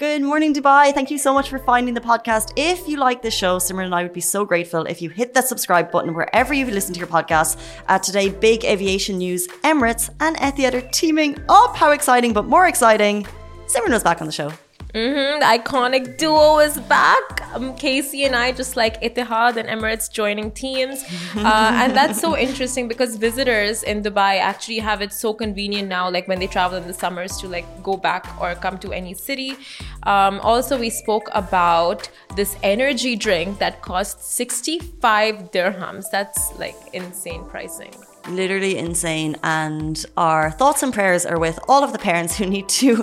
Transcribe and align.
Good 0.00 0.22
morning, 0.22 0.54
Dubai. 0.54 0.94
Thank 0.94 1.10
you 1.10 1.18
so 1.18 1.34
much 1.34 1.50
for 1.50 1.58
finding 1.58 1.92
the 1.92 2.00
podcast. 2.00 2.54
If 2.56 2.88
you 2.88 2.96
like 2.96 3.20
the 3.20 3.30
show, 3.30 3.58
Simran 3.58 3.84
and 3.84 3.94
I 3.94 4.02
would 4.02 4.14
be 4.14 4.22
so 4.22 4.46
grateful 4.46 4.86
if 4.86 5.02
you 5.02 5.10
hit 5.10 5.34
that 5.34 5.46
subscribe 5.46 5.92
button 5.92 6.14
wherever 6.14 6.54
you 6.54 6.64
listen 6.64 6.94
to 6.94 6.98
your 6.98 7.06
podcast. 7.06 7.60
Uh, 7.86 7.98
today, 7.98 8.30
big 8.30 8.64
aviation 8.64 9.18
news 9.18 9.46
Emirates 9.62 10.08
and 10.20 10.36
Etihad 10.38 10.72
are 10.72 10.88
teaming 10.88 11.36
up. 11.50 11.76
How 11.76 11.90
exciting, 11.90 12.32
but 12.32 12.46
more 12.46 12.66
exciting. 12.66 13.26
Simran 13.66 13.92
was 13.92 14.02
back 14.02 14.22
on 14.22 14.26
the 14.26 14.32
show. 14.32 14.50
Mm-hmm. 14.94 15.40
The 15.40 15.46
iconic 15.46 16.16
duo 16.16 16.58
is 16.58 16.78
back. 16.80 17.48
Um, 17.54 17.74
Casey 17.76 18.24
and 18.24 18.34
I, 18.34 18.52
just 18.52 18.76
like 18.76 19.00
Etihad 19.02 19.56
and 19.56 19.68
Emirates, 19.68 20.10
joining 20.10 20.50
teams, 20.50 21.04
uh, 21.36 21.70
and 21.82 21.96
that's 21.96 22.20
so 22.20 22.36
interesting 22.36 22.88
because 22.88 23.16
visitors 23.16 23.82
in 23.82 24.02
Dubai 24.02 24.38
actually 24.38 24.78
have 24.78 25.00
it 25.00 25.12
so 25.12 25.32
convenient 25.32 25.88
now. 25.88 26.10
Like 26.10 26.26
when 26.28 26.40
they 26.40 26.46
travel 26.46 26.78
in 26.78 26.86
the 26.86 26.94
summers 26.94 27.36
to 27.38 27.48
like 27.48 27.66
go 27.82 27.96
back 27.96 28.26
or 28.40 28.54
come 28.54 28.78
to 28.78 28.92
any 28.92 29.14
city. 29.14 29.56
Um, 30.04 30.40
also, 30.40 30.78
we 30.78 30.90
spoke 30.90 31.28
about 31.32 32.08
this 32.36 32.56
energy 32.62 33.16
drink 33.16 33.58
that 33.58 33.82
costs 33.82 34.32
65 34.34 35.50
dirhams. 35.52 36.06
That's 36.10 36.58
like 36.58 36.76
insane 36.92 37.44
pricing 37.44 37.92
literally 38.30 38.78
insane. 38.78 39.36
And 39.42 40.04
our 40.16 40.50
thoughts 40.50 40.82
and 40.82 40.92
prayers 40.92 41.26
are 41.26 41.38
with 41.38 41.58
all 41.68 41.84
of 41.84 41.92
the 41.92 41.98
parents 41.98 42.36
who 42.36 42.46
need 42.54 42.68
to 42.68 43.02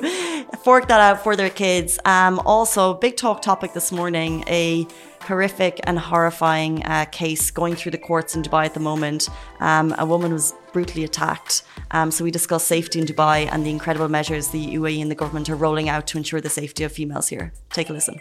fork 0.63 0.87
that 0.87 0.99
out 0.99 1.23
for 1.23 1.35
their 1.35 1.49
kids. 1.49 1.99
Um, 2.05 2.39
also, 2.45 2.93
big 2.93 3.17
talk 3.17 3.41
topic 3.41 3.73
this 3.73 3.91
morning 3.91 4.43
a 4.47 4.87
horrific 5.21 5.79
and 5.83 5.99
horrifying 5.99 6.83
uh, 6.85 7.05
case 7.05 7.51
going 7.51 7.75
through 7.75 7.91
the 7.91 7.97
courts 7.97 8.35
in 8.35 8.41
Dubai 8.43 8.65
at 8.65 8.73
the 8.73 8.79
moment. 8.79 9.29
Um, 9.59 9.93
a 9.97 10.05
woman 10.05 10.31
was 10.31 10.53
brutally 10.71 11.03
attacked. 11.03 11.63
Um, 11.91 12.11
so 12.11 12.23
we 12.23 12.31
discuss 12.31 12.63
safety 12.63 12.99
in 12.99 13.05
Dubai 13.05 13.49
and 13.51 13.65
the 13.65 13.69
incredible 13.69 14.07
measures 14.07 14.49
the 14.49 14.65
UAE 14.75 15.01
and 15.01 15.11
the 15.11 15.15
government 15.15 15.49
are 15.49 15.55
rolling 15.55 15.89
out 15.89 16.07
to 16.07 16.17
ensure 16.17 16.39
the 16.39 16.49
safety 16.49 16.83
of 16.83 16.91
females 16.91 17.27
here. 17.27 17.51
Take 17.71 17.89
a 17.89 17.93
listen. 17.93 18.19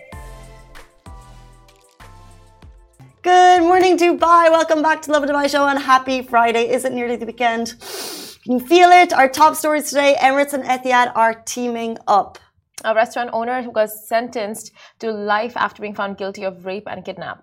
Morning, 3.66 3.98
Dubai. 3.98 4.48
Welcome 4.48 4.80
back 4.80 5.02
to 5.02 5.10
Lovin 5.10 5.28
Dubai 5.28 5.50
Show 5.50 5.66
and 5.66 5.76
happy 5.76 6.22
Friday. 6.22 6.70
Is 6.70 6.84
it 6.84 6.92
nearly 6.92 7.16
the 7.16 7.26
weekend? 7.26 7.74
Can 8.44 8.52
you 8.52 8.60
feel 8.60 8.90
it? 8.90 9.12
Our 9.12 9.28
top 9.28 9.56
stories 9.56 9.88
today 9.90 10.14
Emirates 10.20 10.52
and 10.52 10.62
Etihad 10.62 11.10
are 11.16 11.34
teaming 11.34 11.98
up. 12.06 12.38
A 12.84 12.94
restaurant 12.94 13.30
owner 13.32 13.62
who 13.62 13.70
was 13.70 14.06
sentenced 14.06 14.70
to 15.00 15.10
life 15.10 15.56
after 15.56 15.82
being 15.82 15.96
found 15.96 16.16
guilty 16.16 16.44
of 16.44 16.64
rape 16.64 16.86
and 16.86 17.04
kidnap 17.04 17.42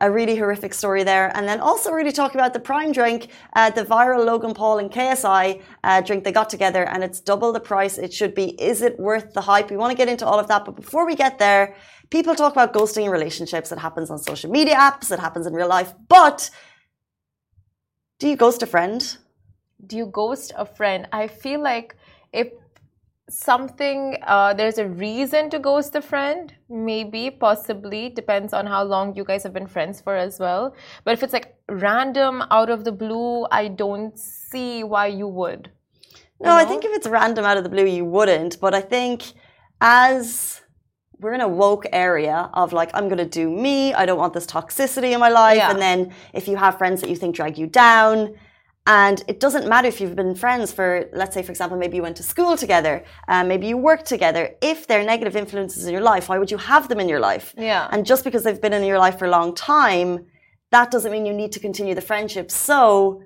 a 0.00 0.10
really 0.10 0.36
horrific 0.36 0.74
story 0.74 1.02
there. 1.04 1.34
And 1.36 1.48
then 1.48 1.60
also 1.60 1.90
really 1.90 2.12
talking 2.12 2.40
about 2.40 2.52
the 2.52 2.60
prime 2.60 2.92
drink, 2.92 3.28
uh, 3.54 3.70
the 3.70 3.84
viral 3.84 4.24
Logan 4.26 4.54
Paul 4.54 4.78
and 4.78 4.90
KSI 4.90 5.62
uh, 5.84 6.00
drink 6.00 6.24
they 6.24 6.32
got 6.32 6.50
together, 6.50 6.84
and 6.88 7.02
it's 7.04 7.20
double 7.20 7.52
the 7.52 7.60
price 7.60 7.96
it 7.96 8.12
should 8.12 8.34
be. 8.34 8.60
Is 8.60 8.82
it 8.82 8.98
worth 8.98 9.32
the 9.32 9.40
hype? 9.40 9.70
We 9.70 9.76
want 9.76 9.92
to 9.92 9.96
get 9.96 10.08
into 10.08 10.26
all 10.26 10.38
of 10.38 10.48
that, 10.48 10.64
but 10.64 10.76
before 10.76 11.06
we 11.06 11.14
get 11.14 11.38
there, 11.38 11.76
People 12.10 12.34
talk 12.34 12.52
about 12.52 12.72
ghosting 12.72 13.04
in 13.04 13.10
relationships. 13.10 13.72
It 13.72 13.78
happens 13.78 14.10
on 14.10 14.18
social 14.18 14.50
media 14.50 14.76
apps. 14.76 15.10
It 15.10 15.18
happens 15.18 15.46
in 15.46 15.52
real 15.52 15.68
life. 15.68 15.92
But 16.08 16.50
do 18.18 18.28
you 18.28 18.36
ghost 18.36 18.62
a 18.62 18.66
friend? 18.66 19.16
Do 19.86 19.96
you 19.96 20.06
ghost 20.06 20.52
a 20.56 20.64
friend? 20.64 21.08
I 21.12 21.26
feel 21.26 21.60
like 21.62 21.96
if 22.32 22.48
something 23.28 24.18
uh, 24.26 24.52
there's 24.52 24.76
a 24.76 24.86
reason 24.86 25.48
to 25.48 25.58
ghost 25.58 25.94
a 25.94 26.02
friend 26.02 26.54
maybe 26.68 27.30
possibly 27.30 28.10
depends 28.10 28.52
on 28.52 28.66
how 28.66 28.84
long 28.84 29.16
you 29.16 29.24
guys 29.24 29.42
have 29.42 29.52
been 29.52 29.66
friends 29.66 29.98
for 29.98 30.14
as 30.14 30.38
well 30.38 30.74
but 31.04 31.14
if 31.14 31.22
it's 31.22 31.32
like 31.32 31.56
random 31.70 32.42
out 32.50 32.68
of 32.68 32.84
the 32.84 32.92
blue 32.92 33.46
i 33.50 33.66
don't 33.66 34.18
see 34.18 34.84
why 34.84 35.06
you 35.06 35.26
would 35.26 35.70
no 36.38 36.50
know? 36.50 36.56
i 36.56 36.66
think 36.66 36.84
if 36.84 36.92
it's 36.92 37.06
random 37.06 37.46
out 37.46 37.56
of 37.56 37.64
the 37.64 37.70
blue 37.70 37.86
you 37.86 38.04
wouldn't 38.04 38.60
but 38.60 38.74
i 38.74 38.80
think 38.80 39.22
as 39.80 40.60
we're 41.24 41.32
in 41.32 41.40
a 41.40 41.48
woke 41.48 41.86
area 41.92 42.50
of 42.52 42.72
like 42.72 42.90
i'm 42.94 43.08
going 43.08 43.18
to 43.18 43.32
do 43.40 43.50
me 43.50 43.94
i 43.94 44.04
don't 44.06 44.18
want 44.18 44.34
this 44.34 44.46
toxicity 44.46 45.12
in 45.12 45.20
my 45.20 45.30
life 45.30 45.56
yeah. 45.56 45.70
and 45.70 45.80
then 45.80 46.12
if 46.34 46.46
you 46.46 46.56
have 46.56 46.76
friends 46.76 47.00
that 47.00 47.08
you 47.10 47.16
think 47.16 47.34
drag 47.34 47.56
you 47.56 47.66
down 47.66 48.34
and 48.86 49.24
it 49.26 49.40
doesn't 49.40 49.66
matter 49.66 49.88
if 49.88 50.00
you've 50.00 50.14
been 50.14 50.34
friends 50.34 50.70
for 50.70 51.08
let's 51.14 51.34
say 51.34 51.42
for 51.42 51.50
example 51.50 51.78
maybe 51.78 51.96
you 51.96 52.02
went 52.02 52.16
to 52.16 52.22
school 52.22 52.56
together 52.56 53.02
uh, 53.28 53.42
maybe 53.42 53.66
you 53.66 53.76
work 53.76 54.04
together 54.04 54.54
if 54.60 54.86
they're 54.86 55.04
negative 55.04 55.34
influences 55.34 55.86
in 55.86 55.92
your 55.92 56.02
life 56.02 56.28
why 56.28 56.38
would 56.38 56.50
you 56.50 56.58
have 56.58 56.88
them 56.88 57.00
in 57.00 57.08
your 57.08 57.20
life 57.20 57.54
yeah 57.56 57.88
and 57.90 58.04
just 58.04 58.22
because 58.22 58.42
they've 58.44 58.60
been 58.60 58.74
in 58.74 58.84
your 58.84 58.98
life 58.98 59.18
for 59.18 59.24
a 59.24 59.30
long 59.30 59.54
time 59.54 60.26
that 60.70 60.90
doesn't 60.90 61.10
mean 61.10 61.24
you 61.24 61.32
need 61.32 61.52
to 61.52 61.60
continue 61.60 61.94
the 61.94 62.02
friendship 62.02 62.50
so 62.50 63.22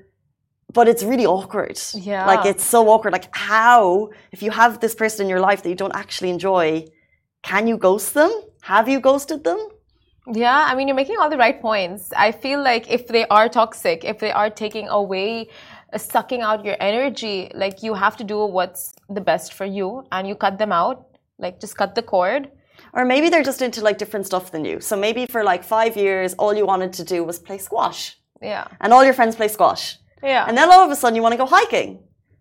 but 0.71 0.87
it's 0.87 1.03
really 1.03 1.25
awkward. 1.25 1.81
Yeah. 1.95 2.27
Like 2.27 2.45
it's 2.45 2.63
so 2.63 2.91
awkward. 2.91 3.15
Like 3.15 3.35
how, 3.35 4.11
if 4.33 4.43
you 4.43 4.51
have 4.51 4.81
this 4.81 4.95
person 4.95 5.25
in 5.25 5.31
your 5.31 5.41
life 5.41 5.63
that 5.63 5.71
you 5.71 5.75
don't 5.75 5.97
actually 5.97 6.29
enjoy, 6.29 6.85
can 7.43 7.67
you 7.67 7.77
ghost 7.77 8.15
them? 8.15 8.31
Have 8.63 8.89
you 8.89 9.01
ghosted 9.01 9.45
them? 9.45 9.69
Yeah, 10.31 10.67
I 10.69 10.75
mean, 10.75 10.89
you're 10.89 10.97
making 10.97 11.17
all 11.19 11.31
the 11.31 11.39
right 11.39 11.61
points. 11.61 12.13
I 12.15 12.33
feel 12.33 12.63
like 12.63 12.91
if 12.91 13.09
they 13.09 13.27
are 13.29 13.49
toxic, 13.49 14.05
if 14.05 14.19
they 14.19 14.31
are 14.31 14.51
taking 14.51 14.89
away, 14.89 15.49
uh, 15.93 15.99
sucking 15.99 16.43
out 16.43 16.65
your 16.65 16.77
energy, 16.81 17.51
like 17.55 17.83
you 17.83 17.95
have 17.95 18.17
to 18.19 18.25
do 18.25 18.45
what's 18.45 18.93
the 19.09 19.23
best 19.23 19.55
for 19.55 19.65
you 19.65 20.05
and 20.13 20.29
you 20.29 20.35
cut 20.35 20.59
them 20.59 20.73
out. 20.73 21.07
Like 21.39 21.61
just 21.61 21.77
cut 21.77 21.95
the 21.95 22.03
cord. 22.03 22.51
Or 22.93 23.05
maybe 23.05 23.29
they're 23.31 23.43
just 23.43 23.63
into 23.63 23.81
like 23.81 23.97
different 23.97 24.27
stuff 24.27 24.53
than 24.53 24.65
you. 24.65 24.81
So 24.81 24.97
maybe 24.97 25.27
for 25.27 25.45
like 25.45 25.65
five 25.65 25.97
years, 25.97 26.35
all 26.35 26.55
you 26.55 26.67
wanted 26.67 26.93
to 26.95 27.05
do 27.05 27.25
was 27.25 27.39
play 27.39 27.59
squash. 27.59 28.19
Yeah. 28.43 28.67
And 28.81 28.93
all 28.93 29.05
your 29.05 29.15
friends 29.15 29.35
play 29.37 29.49
squash. 29.49 29.99
Yeah. 30.23 30.45
And 30.47 30.57
then 30.57 30.71
all 30.71 30.85
of 30.85 30.91
a 30.91 30.97
sudden 30.97 31.17
you 31.17 31.23
want 31.23 31.33
to 31.33 31.39
go 31.39 31.47
hiking. 31.47 32.01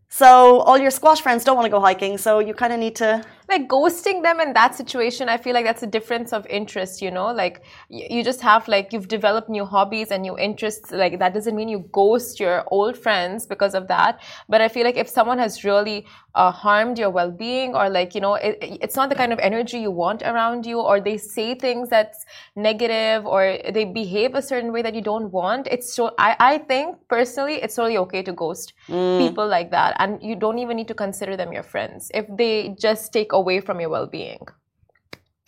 So 0.09 0.59
all 0.62 0.78
your 0.78 0.91
squash 0.91 1.22
friends 1.22 1.44
don't 1.44 1.56
want 1.56 1.66
to 1.66 1.69
go 1.69 1.81
hiking, 1.81 2.18
so 2.18 2.40
you 2.40 2.53
kind 2.53 2.72
of 2.72 2.80
need 2.80 2.96
to 2.97 3.24
like 3.50 3.68
ghosting 3.68 4.24
them 4.24 4.40
in 4.40 4.53
that 4.53 4.75
situation 4.75 5.30
i 5.30 5.38
feel 5.38 5.53
like 5.53 5.66
that's 5.66 5.84
a 5.84 5.88
difference 5.88 6.34
of 6.34 6.46
interest 6.47 7.02
you 7.02 7.12
know? 7.12 7.28
Like 7.28 7.63
you 7.90 8.24
just 8.24 8.41
have 8.41 8.68
like 8.68 8.94
you've 8.94 9.08
developed 9.08 9.50
new 9.50 9.66
hobbies 9.66 10.12
and 10.12 10.22
new 10.22 10.38
interests 10.38 10.91
like 10.91 11.19
that 11.19 11.34
doesn't 11.34 11.56
mean 11.56 11.69
you 11.69 11.88
ghost 11.91 12.40
your 12.40 12.63
old 12.72 12.97
friends 12.97 13.46
because 13.46 13.74
of 13.74 13.88
that. 13.88 14.19
But 14.50 14.62
i 14.62 14.68
feel 14.68 14.84
like 14.84 14.97
if 14.97 15.09
someone 15.09 15.38
has 15.38 15.63
really 15.63 16.06
uh, 16.36 16.52
harmed 16.52 17.00
your 17.00 17.09
well-being 17.09 17.74
or 17.74 17.90
like 17.90 18.13
you 18.13 18.22
know 18.22 18.36
it, 18.36 18.57
it's 18.62 18.96
not 18.96 19.09
the 19.09 19.16
kind 19.16 19.34
of 19.34 19.40
energy 19.40 19.80
you 19.80 19.90
want 19.90 20.22
around 20.22 20.66
you 20.66 20.80
or 20.80 21.00
they 21.00 21.18
say 21.18 21.56
things 21.56 21.90
that's 21.90 22.25
negative 22.56 23.25
or 23.25 23.57
they 23.74 23.86
behave 23.86 24.36
a 24.36 24.41
certain 24.41 24.72
way 24.72 24.84
that 24.84 24.94
you 24.94 25.02
don't 25.02 25.31
want 25.31 25.68
it's 25.72 25.91
so 25.96 26.13
i, 26.19 26.36
I 26.40 26.57
think 26.59 26.96
personally 27.09 27.56
it's 27.56 27.74
totally 27.75 27.97
okay 27.97 28.22
to 28.22 28.34
ghost 28.34 28.74
mm. 28.88 29.18
people 29.18 29.47
like 29.47 29.72
that 29.72 29.96
and 29.97 30.22
you 30.22 30.36
don't 30.36 30.59
even 30.59 30.78
need 30.78 30.88
to 30.90 30.94
consider 30.94 31.36
them 31.36 31.52
your 31.52 31.63
friends. 31.63 32.12
If 32.13 32.25
they 32.30 32.75
just 32.80 33.12
take 33.12 33.34
away 33.42 33.59
from 33.59 33.80
your 33.80 33.90
well-being. 33.90 34.44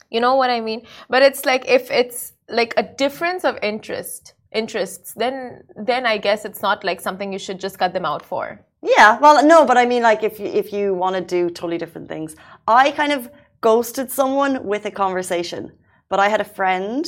You 0.09 0.21
know 0.21 0.35
what 0.35 0.49
i 0.49 0.59
mean? 0.69 0.81
But 1.13 1.21
it's 1.27 1.43
like 1.51 1.63
if 1.77 1.91
it's 2.01 2.33
like 2.59 2.73
a 2.77 2.85
difference 3.03 3.43
of 3.49 3.57
interest 3.71 4.33
interests 4.51 5.13
then 5.21 5.35
then 5.89 6.03
i 6.13 6.17
guess 6.25 6.43
it's 6.43 6.63
not 6.67 6.83
like 6.83 6.99
something 6.99 7.31
you 7.31 7.41
should 7.45 7.59
just 7.65 7.77
cut 7.81 7.93
them 7.93 8.05
out 8.11 8.23
for. 8.31 8.43
Yeah 8.81 9.19
well 9.23 9.45
no 9.53 9.65
but 9.69 9.77
i 9.77 9.85
mean 9.91 10.03
like 10.09 10.23
if 10.29 10.39
you, 10.39 10.47
if 10.63 10.67
you 10.73 10.85
want 11.03 11.15
to 11.15 11.23
do 11.37 11.41
totally 11.49 11.77
different 11.77 12.07
things. 12.07 12.35
I 12.67 12.85
kind 13.01 13.13
of 13.17 13.29
ghosted 13.61 14.07
someone 14.19 14.53
with 14.71 14.83
a 14.85 14.93
conversation 15.03 15.63
but 16.09 16.19
i 16.25 16.27
had 16.33 16.41
a 16.41 16.51
friend 16.57 17.05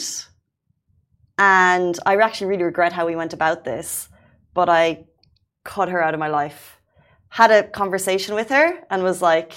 and 1.38 1.94
i 2.06 2.14
actually 2.28 2.50
really 2.52 2.70
regret 2.72 2.94
how 2.98 3.06
we 3.10 3.16
went 3.22 3.34
about 3.34 3.64
this 3.64 4.10
but 4.54 4.68
i 4.70 4.86
cut 5.64 5.90
her 5.90 6.04
out 6.04 6.14
of 6.14 6.20
my 6.20 6.28
life. 6.28 6.80
Had 7.30 7.52
a 7.52 7.64
conversation 7.64 8.36
with 8.36 8.50
her 8.50 8.80
and 8.90 9.04
was 9.04 9.22
like 9.22 9.54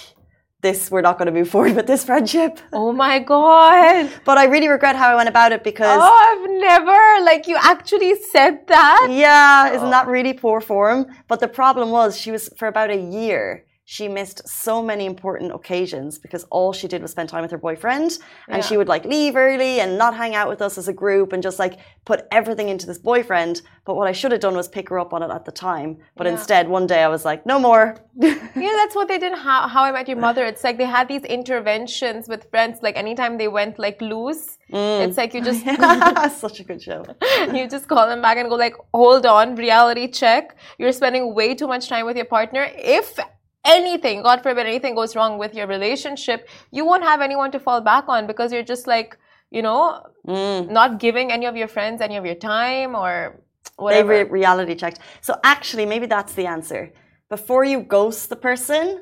this 0.61 0.89
we're 0.89 1.01
not 1.01 1.17
going 1.17 1.27
to 1.27 1.31
move 1.31 1.49
forward 1.49 1.75
with 1.75 1.87
this 1.87 2.03
friendship. 2.05 2.59
Oh 2.73 2.91
my 2.91 3.19
god. 3.19 4.09
but 4.25 4.37
I 4.37 4.45
really 4.45 4.67
regret 4.67 4.95
how 4.95 5.09
I 5.09 5.15
went 5.15 5.29
about 5.29 5.51
it 5.51 5.63
because 5.63 5.99
Oh, 6.01 6.13
I've 6.27 6.49
never 6.69 7.25
like 7.25 7.47
you 7.47 7.57
actually 7.61 8.15
said 8.33 8.67
that? 8.67 9.07
Yeah, 9.11 9.73
isn't 9.75 9.87
oh. 9.87 9.91
that 9.91 10.07
really 10.07 10.33
poor 10.33 10.61
form? 10.61 11.07
But 11.27 11.39
the 11.39 11.47
problem 11.47 11.91
was 11.91 12.17
she 12.17 12.31
was 12.31 12.49
for 12.57 12.67
about 12.67 12.89
a 12.89 12.97
year 12.97 13.65
she 13.87 14.07
missed 14.07 14.47
so 14.49 14.81
many 14.81 15.05
important 15.05 15.53
occasions 15.53 16.17
because 16.17 16.43
all 16.45 16.73
she 16.73 16.87
did 16.87 17.03
was 17.03 17.11
spend 17.11 17.29
time 17.29 17.43
with 17.43 17.51
her 17.51 17.57
boyfriend 17.57 18.17
and 18.47 18.57
yeah. 18.57 18.61
she 18.61 18.77
would 18.77 18.87
like 18.87 19.05
leave 19.05 19.35
early 19.35 19.79
and 19.79 19.95
not 19.95 20.15
hang 20.15 20.33
out 20.33 20.49
with 20.49 20.59
us 20.59 20.79
as 20.79 20.87
a 20.87 20.93
group 20.93 21.31
and 21.33 21.43
just 21.43 21.59
like 21.59 21.77
put 22.03 22.27
everything 22.31 22.69
into 22.69 22.87
this 22.87 22.97
boyfriend. 22.97 23.61
But 23.85 23.95
what 23.95 24.07
i 24.07 24.11
should 24.11 24.31
have 24.31 24.41
done 24.41 24.55
was 24.55 24.67
pick 24.67 24.89
her 24.89 24.97
up 24.97 25.13
on 25.13 25.21
it 25.21 25.29
at 25.29 25.45
the 25.45 25.51
time. 25.51 25.97
But 26.17 26.25
yeah. 26.25 26.33
instead 26.33 26.67
one 26.67 26.87
day 26.87 27.03
i 27.03 27.07
was 27.07 27.23
like 27.23 27.45
no 27.45 27.59
more. 27.59 27.95
Yeah 28.55 28.71
that's 28.81 28.95
what 28.95 29.07
they 29.07 29.19
did 29.19 29.33
how, 29.37 29.67
how 29.67 29.83
i 29.83 29.91
met 29.91 30.07
your 30.07 30.17
mother. 30.17 30.45
It's 30.45 30.63
like 30.63 30.77
they 30.79 30.85
had 30.85 31.07
these 31.07 31.23
interventions 31.23 32.27
with 32.27 32.49
friends 32.49 32.79
like 32.81 32.97
anytime 32.97 33.37
they 33.37 33.47
went 33.47 33.77
like 33.77 34.01
loose 34.01 34.57
mm. 34.71 35.07
it's 35.07 35.17
like 35.17 35.35
you 35.35 35.41
just 35.49 35.63
such 36.39 36.59
a 36.59 36.63
good 36.63 36.81
show. 36.81 37.05
you 37.53 37.69
just 37.69 37.87
call 37.87 38.07
them 38.07 38.23
back 38.23 38.37
and 38.37 38.49
go 38.49 38.55
like 38.55 38.75
hold 38.95 39.27
on 39.27 39.55
reality 39.55 40.07
check. 40.07 40.55
You're 40.79 40.91
spending 40.91 41.35
way 41.35 41.53
too 41.53 41.67
much 41.67 41.87
time 41.87 42.07
with 42.07 42.17
your 42.17 42.25
partner. 42.25 42.67
If 42.73 43.19
anything, 43.65 44.21
God 44.23 44.41
forbid, 44.41 44.65
anything 44.65 44.95
goes 44.95 45.15
wrong 45.15 45.37
with 45.37 45.53
your 45.53 45.67
relationship, 45.67 46.47
you 46.71 46.85
won't 46.85 47.03
have 47.03 47.21
anyone 47.21 47.51
to 47.51 47.59
fall 47.59 47.81
back 47.81 48.05
on 48.07 48.27
because 48.27 48.51
you're 48.51 48.63
just 48.63 48.87
like, 48.87 49.17
you 49.51 49.61
know, 49.61 50.01
mm. 50.27 50.69
not 50.69 50.99
giving 50.99 51.31
any 51.31 51.45
of 51.45 51.55
your 51.55 51.67
friends 51.67 52.01
any 52.01 52.17
of 52.17 52.25
your 52.25 52.35
time 52.35 52.95
or 52.95 53.41
whatever. 53.77 54.13
They 54.13 54.23
re- 54.23 54.29
reality 54.29 54.75
checked. 54.75 54.99
So 55.21 55.35
actually, 55.43 55.85
maybe 55.85 56.05
that's 56.05 56.33
the 56.33 56.45
answer. 56.45 56.91
Before 57.29 57.63
you 57.63 57.81
ghost 57.81 58.29
the 58.29 58.35
person, 58.35 59.01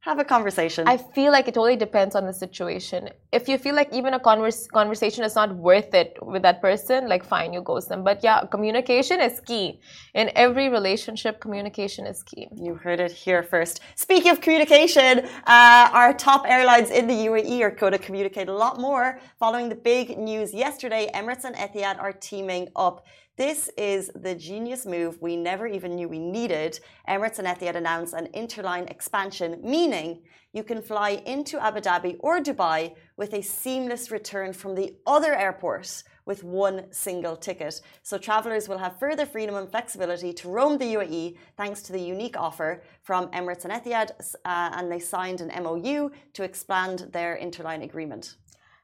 have 0.00 0.18
a 0.18 0.24
conversation. 0.24 0.88
I 0.88 0.96
feel 0.96 1.30
like 1.30 1.46
it 1.46 1.52
totally 1.52 1.76
depends 1.76 2.14
on 2.14 2.24
the 2.24 2.32
situation. 2.32 3.10
If 3.32 3.48
you 3.48 3.58
feel 3.58 3.74
like 3.74 3.92
even 3.92 4.14
a 4.14 4.20
converse, 4.20 4.66
conversation 4.66 5.24
is 5.24 5.34
not 5.34 5.54
worth 5.54 5.92
it 5.92 6.16
with 6.22 6.40
that 6.42 6.62
person, 6.62 7.06
like 7.06 7.22
fine, 7.22 7.52
you 7.52 7.60
ghost 7.60 7.90
them. 7.90 8.02
But 8.02 8.24
yeah, 8.24 8.46
communication 8.50 9.20
is 9.20 9.40
key. 9.40 9.78
In 10.14 10.30
every 10.34 10.70
relationship, 10.70 11.38
communication 11.38 12.06
is 12.06 12.22
key. 12.22 12.48
You 12.56 12.76
heard 12.76 12.98
it 12.98 13.12
here 13.12 13.42
first. 13.42 13.80
Speaking 13.94 14.30
of 14.30 14.40
communication, 14.40 15.26
uh, 15.46 15.90
our 15.92 16.14
top 16.14 16.46
airlines 16.48 16.90
in 16.90 17.06
the 17.06 17.14
UAE 17.14 17.60
are 17.60 17.70
going 17.70 17.92
to 17.92 17.98
communicate 17.98 18.48
a 18.48 18.54
lot 18.54 18.80
more 18.80 19.20
following 19.38 19.68
the 19.68 19.74
big 19.74 20.16
news 20.16 20.54
yesterday. 20.54 21.10
Emirates 21.14 21.44
and 21.44 21.54
Etihad 21.56 22.00
are 22.00 22.12
teaming 22.12 22.68
up. 22.74 23.04
This 23.36 23.70
is 23.78 24.10
the 24.14 24.34
genius 24.34 24.84
move 24.84 25.22
we 25.22 25.36
never 25.36 25.66
even 25.66 25.94
knew 25.94 26.08
we 26.08 26.18
needed. 26.18 26.78
Emirates 27.08 27.38
and 27.38 27.48
Etihad 27.48 27.74
announced 27.74 28.12
an 28.12 28.28
interline 28.34 28.90
expansion, 28.90 29.60
meaning 29.62 30.22
you 30.52 30.62
can 30.62 30.82
fly 30.82 31.22
into 31.24 31.58
Abu 31.58 31.80
Dhabi 31.80 32.16
or 32.20 32.40
Dubai 32.40 32.94
with 33.16 33.32
a 33.32 33.40
seamless 33.40 34.10
return 34.10 34.52
from 34.52 34.74
the 34.74 34.94
other 35.06 35.34
airport 35.34 36.02
with 36.26 36.44
one 36.44 36.92
single 36.92 37.36
ticket. 37.36 37.80
So 38.02 38.18
travelers 38.18 38.68
will 38.68 38.78
have 38.78 38.98
further 38.98 39.24
freedom 39.24 39.54
and 39.54 39.70
flexibility 39.70 40.32
to 40.34 40.48
roam 40.48 40.76
the 40.76 40.94
UAE 40.96 41.36
thanks 41.56 41.82
to 41.82 41.92
the 41.92 42.00
unique 42.00 42.36
offer 42.36 42.82
from 43.02 43.28
Emirates 43.28 43.64
and 43.64 43.72
Etihad, 43.72 44.10
uh, 44.44 44.70
and 44.76 44.92
they 44.92 44.98
signed 44.98 45.40
an 45.40 45.50
MOU 45.62 46.10
to 46.34 46.42
expand 46.42 47.08
their 47.12 47.38
interline 47.40 47.84
agreement. 47.84 48.36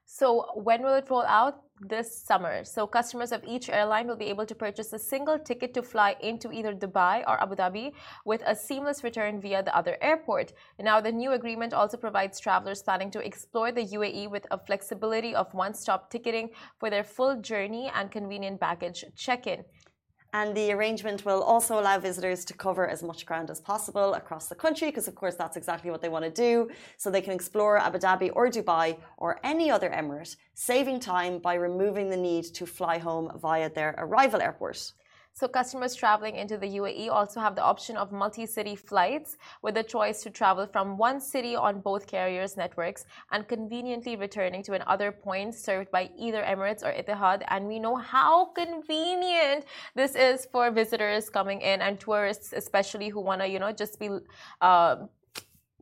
So 0.06 0.46
when 0.54 0.82
will 0.82 0.94
it 0.94 1.10
roll 1.10 1.26
out? 1.26 1.66
this 1.80 2.16
summer. 2.22 2.64
So 2.64 2.86
customers 2.86 3.32
of 3.32 3.44
each 3.46 3.68
airline 3.68 4.06
will 4.06 4.16
be 4.16 4.26
able 4.26 4.46
to 4.46 4.54
purchase 4.54 4.92
a 4.92 4.98
single 4.98 5.38
ticket 5.38 5.74
to 5.74 5.82
fly 5.82 6.16
into 6.20 6.50
either 6.52 6.74
Dubai 6.74 7.22
or 7.26 7.40
Abu 7.42 7.54
Dhabi 7.56 7.92
with 8.24 8.42
a 8.46 8.54
seamless 8.54 9.04
return 9.04 9.40
via 9.40 9.62
the 9.62 9.76
other 9.76 9.96
airport. 10.00 10.52
Now, 10.80 11.00
the 11.00 11.12
new 11.12 11.32
agreement 11.32 11.74
also 11.74 11.96
provides 11.96 12.40
travelers 12.40 12.82
planning 12.82 13.10
to 13.12 13.24
explore 13.24 13.72
the 13.72 13.84
UAE 13.84 14.30
with 14.30 14.46
a 14.50 14.58
flexibility 14.58 15.34
of 15.34 15.52
one-stop 15.52 16.10
ticketing 16.10 16.50
for 16.78 16.88
their 16.90 17.04
full 17.04 17.40
journey 17.40 17.90
and 17.94 18.10
convenient 18.10 18.58
baggage 18.58 19.04
check-in. 19.14 19.64
And 20.32 20.54
the 20.54 20.72
arrangement 20.72 21.24
will 21.24 21.42
also 21.42 21.80
allow 21.80 21.98
visitors 21.98 22.44
to 22.44 22.54
cover 22.54 22.86
as 22.86 23.02
much 23.02 23.24
ground 23.24 23.50
as 23.50 23.60
possible 23.60 24.14
across 24.14 24.48
the 24.48 24.54
country, 24.54 24.88
because 24.88 25.08
of 25.08 25.14
course 25.14 25.34
that's 25.34 25.56
exactly 25.56 25.90
what 25.90 26.02
they 26.02 26.10
want 26.10 26.24
to 26.24 26.30
do. 26.30 26.70
So 26.98 27.10
they 27.10 27.22
can 27.22 27.32
explore 27.32 27.78
Abu 27.78 27.98
Dhabi 27.98 28.30
or 28.34 28.48
Dubai 28.48 28.98
or 29.16 29.40
any 29.42 29.70
other 29.70 29.88
emirate, 29.90 30.36
saving 30.54 31.00
time 31.00 31.38
by 31.38 31.54
removing 31.54 32.10
the 32.10 32.16
need 32.16 32.44
to 32.54 32.66
fly 32.66 32.98
home 32.98 33.32
via 33.40 33.70
their 33.70 33.94
arrival 33.98 34.42
airport. 34.42 34.92
So 35.38 35.46
customers 35.46 35.94
traveling 35.94 36.36
into 36.36 36.56
the 36.56 36.66
UAE 36.78 37.10
also 37.10 37.40
have 37.40 37.54
the 37.56 37.62
option 37.62 37.98
of 37.98 38.10
multi-city 38.10 38.74
flights 38.74 39.36
with 39.60 39.74
the 39.74 39.82
choice 39.82 40.22
to 40.22 40.30
travel 40.30 40.66
from 40.66 40.96
one 40.96 41.20
city 41.20 41.54
on 41.54 41.82
both 41.82 42.06
carriers' 42.06 42.56
networks 42.56 43.04
and 43.32 43.46
conveniently 43.46 44.16
returning 44.16 44.62
to 44.62 44.72
another 44.72 45.12
point 45.12 45.54
served 45.54 45.90
by 45.90 46.08
either 46.16 46.42
Emirates 46.42 46.82
or 46.82 46.90
Etihad. 46.90 47.42
And 47.48 47.66
we 47.66 47.78
know 47.78 47.96
how 47.96 48.46
convenient 48.46 49.66
this 49.94 50.14
is 50.14 50.46
for 50.46 50.70
visitors 50.70 51.28
coming 51.28 51.60
in 51.60 51.82
and 51.82 52.00
tourists, 52.00 52.54
especially 52.56 53.10
who 53.10 53.20
want 53.20 53.42
to, 53.42 53.46
you 53.46 53.58
know, 53.58 53.72
just 53.72 54.00
be 54.00 54.08
uh, 54.62 54.96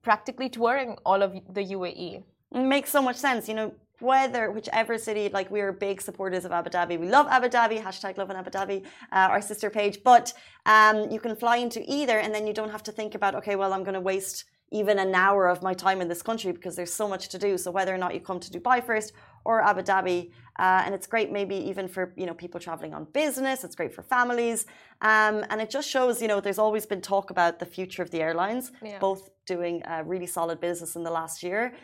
practically 0.03 0.49
touring 0.49 0.97
all 1.07 1.23
of 1.23 1.33
the 1.33 1.65
UAE. 1.77 2.25
Makes 2.53 2.91
so 2.91 3.01
much 3.01 3.17
sense. 3.17 3.49
You 3.49 3.55
know, 3.55 3.75
whether 4.01 4.51
whichever 4.51 4.99
city, 4.99 5.29
like 5.33 5.51
we 5.51 5.61
are 5.61 5.73
big 5.73 6.01
supporters 6.01 6.45
of 6.45 6.53
Abu 6.53 6.71
Dhabi. 6.71 6.99
We 6.99 7.09
love 7.09 7.27
Abu 7.29 7.49
Dhabi, 7.49 7.83
hashtag 7.83 8.19
Lovin 8.19 8.37
Abu 8.37 8.51
Dhabi, 8.51 8.85
uh, 9.13 9.29
our 9.33 9.41
sister 9.41 9.71
page. 9.71 10.03
But 10.03 10.33
um, 10.67 11.11
you 11.11 11.21
can 11.21 11.37
fly 11.37 11.57
into 11.57 11.83
either, 11.87 12.19
and 12.19 12.35
then 12.35 12.47
you 12.47 12.53
don't 12.53 12.71
have 12.71 12.83
to 12.85 12.93
think 12.93 13.15
about, 13.15 13.35
okay, 13.37 13.57
well, 13.57 13.73
I'm 13.73 13.85
going 13.85 13.95
to 13.95 14.01
waste 14.01 14.45
even 14.75 14.99
an 14.99 15.15
hour 15.15 15.47
of 15.47 15.63
my 15.63 15.73
time 15.73 16.01
in 16.01 16.09
this 16.09 16.23
country 16.23 16.51
because 16.51 16.75
there's 16.75 16.93
so 16.93 17.07
much 17.09 17.29
to 17.29 17.39
do. 17.39 17.57
So 17.57 17.71
whether 17.71 17.95
or 17.95 17.99
not 17.99 18.13
you 18.15 18.21
come 18.21 18.41
to 18.41 18.51
Dubai 18.51 18.85
first 18.85 19.13
or 19.45 19.63
Abu 19.63 19.83
Dhabi, 19.83 20.31
uh, 20.59 20.83
and 20.85 20.95
it's 20.95 21.07
great 21.07 21.31
maybe 21.31 21.57
even 21.57 21.87
for 21.87 22.13
you 22.17 22.27
know 22.27 22.35
people 22.35 22.59
traveling 22.59 22.93
on 22.95 23.05
business. 23.13 23.63
It's 23.63 23.77
great 23.77 23.95
for 23.95 24.03
families, 24.03 24.67
um, 25.01 25.45
and 25.51 25.61
it 25.61 25.71
just 25.71 25.89
shows 25.89 26.21
you 26.23 26.29
know 26.29 26.41
there's 26.41 26.59
always 26.59 26.87
been 26.87 27.01
talk 27.01 27.31
about 27.31 27.59
the 27.59 27.67
future 27.67 28.03
of 28.03 28.11
the 28.11 28.21
airlines, 28.21 28.73
yeah. 28.83 28.99
both 28.99 29.31
doing 29.47 29.83
a 29.87 30.03
really 30.03 30.27
solid 30.27 30.61
business 30.61 30.97
in 30.97 31.03
the 31.05 31.11
last 31.11 31.43
year, 31.43 31.75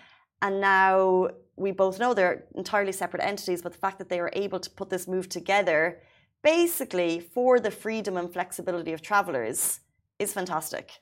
and 0.42 0.60
now 0.60 1.28
we 1.60 1.72
both 1.72 1.98
know 1.98 2.14
they're 2.14 2.44
entirely 2.54 2.92
separate 2.92 3.22
entities, 3.22 3.60
but 3.62 3.72
the 3.72 3.78
fact 3.78 3.98
that 3.98 4.08
they 4.08 4.18
are 4.18 4.30
able 4.32 4.58
to 4.58 4.70
put 4.70 4.88
this 4.88 5.06
move 5.06 5.28
together 5.28 6.00
basically 6.42 7.20
for 7.20 7.60
the 7.60 7.70
freedom 7.70 8.16
and 8.16 8.32
flexibility 8.32 8.92
of 8.94 9.02
travelers 9.02 9.80
is 10.18 10.32
fantastic. 10.32 10.92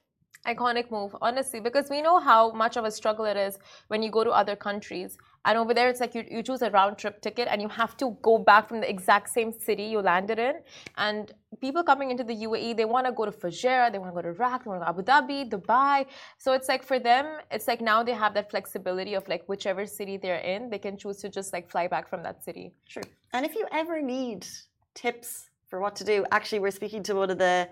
Iconic 0.52 0.90
move, 0.90 1.12
honestly, 1.20 1.60
because 1.68 1.86
we 1.94 2.00
know 2.06 2.18
how 2.30 2.42
much 2.62 2.76
of 2.76 2.84
a 2.90 2.92
struggle 3.00 3.26
it 3.32 3.38
is 3.46 3.58
when 3.88 4.02
you 4.04 4.10
go 4.18 4.22
to 4.28 4.32
other 4.42 4.56
countries 4.68 5.18
and 5.48 5.56
over 5.56 5.72
there, 5.72 5.88
it's 5.88 6.00
like 6.00 6.14
you, 6.14 6.24
you 6.30 6.42
choose 6.42 6.62
a 6.62 6.70
round 6.70 6.98
trip 6.98 7.22
ticket 7.22 7.48
and 7.50 7.62
you 7.62 7.68
have 7.68 7.96
to 7.98 8.16
go 8.22 8.36
back 8.36 8.68
from 8.68 8.80
the 8.80 8.90
exact 8.90 9.30
same 9.30 9.50
city 9.50 9.84
you 9.84 10.00
landed 10.00 10.38
in. 10.38 10.56
And 10.96 11.32
people 11.60 11.82
coming 11.82 12.10
into 12.10 12.24
the 12.24 12.34
UAE, 12.34 12.76
they 12.76 12.84
want 12.84 13.06
to 13.06 13.12
go 13.12 13.24
to 13.24 13.30
Fujairah, 13.30 13.90
they 13.90 13.98
want 13.98 14.10
to 14.14 14.22
go 14.22 14.22
to 14.28 14.32
RAK, 14.32 14.64
they 14.64 14.68
want 14.68 14.82
to 14.82 14.84
go 14.84 14.92
to 14.92 15.00
Abu 15.00 15.02
Dhabi, 15.02 15.48
Dubai. 15.48 16.06
So 16.36 16.52
it's 16.52 16.68
like 16.68 16.84
for 16.84 16.98
them, 16.98 17.38
it's 17.50 17.66
like 17.66 17.80
now 17.80 18.02
they 18.02 18.12
have 18.12 18.34
that 18.34 18.50
flexibility 18.50 19.14
of 19.14 19.26
like 19.26 19.44
whichever 19.46 19.86
city 19.86 20.18
they're 20.18 20.44
in, 20.54 20.68
they 20.70 20.78
can 20.78 20.98
choose 20.98 21.18
to 21.18 21.28
just 21.28 21.52
like 21.54 21.70
fly 21.70 21.86
back 21.86 22.10
from 22.10 22.22
that 22.24 22.44
city. 22.44 22.74
True. 22.86 23.02
And 23.32 23.46
if 23.46 23.54
you 23.54 23.66
ever 23.72 24.02
need 24.02 24.46
tips 24.94 25.48
for 25.68 25.80
what 25.80 25.96
to 25.96 26.04
do, 26.04 26.26
actually, 26.30 26.58
we're 26.58 26.78
speaking 26.82 27.02
to 27.04 27.14
one 27.14 27.30
of 27.30 27.38
the 27.38 27.68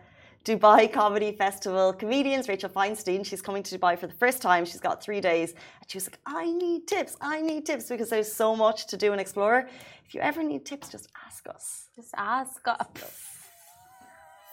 Dubai 0.47 0.93
Comedy 0.93 1.33
Festival 1.33 1.93
comedians, 1.93 2.49
Rachel 2.49 2.71
Feinstein. 2.71 3.27
She's 3.27 3.43
coming 3.43 3.65
to 3.65 3.77
Dubai 3.77 3.99
for 3.99 4.07
the 4.07 4.19
first 4.23 4.41
time. 4.41 4.65
She's 4.65 4.85
got 4.89 5.03
three 5.03 5.21
days. 5.21 5.51
And 5.81 5.91
she 5.91 5.97
was 5.99 6.07
like, 6.09 6.21
I 6.25 6.45
need 6.53 6.87
tips. 6.87 7.17
I 7.21 7.41
need 7.41 7.67
tips 7.67 7.89
because 7.89 8.11
there's 8.11 8.33
so 8.33 8.55
much 8.55 8.87
to 8.91 8.97
do 8.97 9.11
and 9.11 9.21
explore. 9.21 9.69
If 10.07 10.15
you 10.15 10.21
ever 10.21 10.45
need 10.45 10.65
tips, 10.65 10.89
just 10.89 11.09
ask 11.27 11.49
us. 11.49 11.89
Just 11.97 12.15
ask 12.17 12.61
us. 12.69 13.11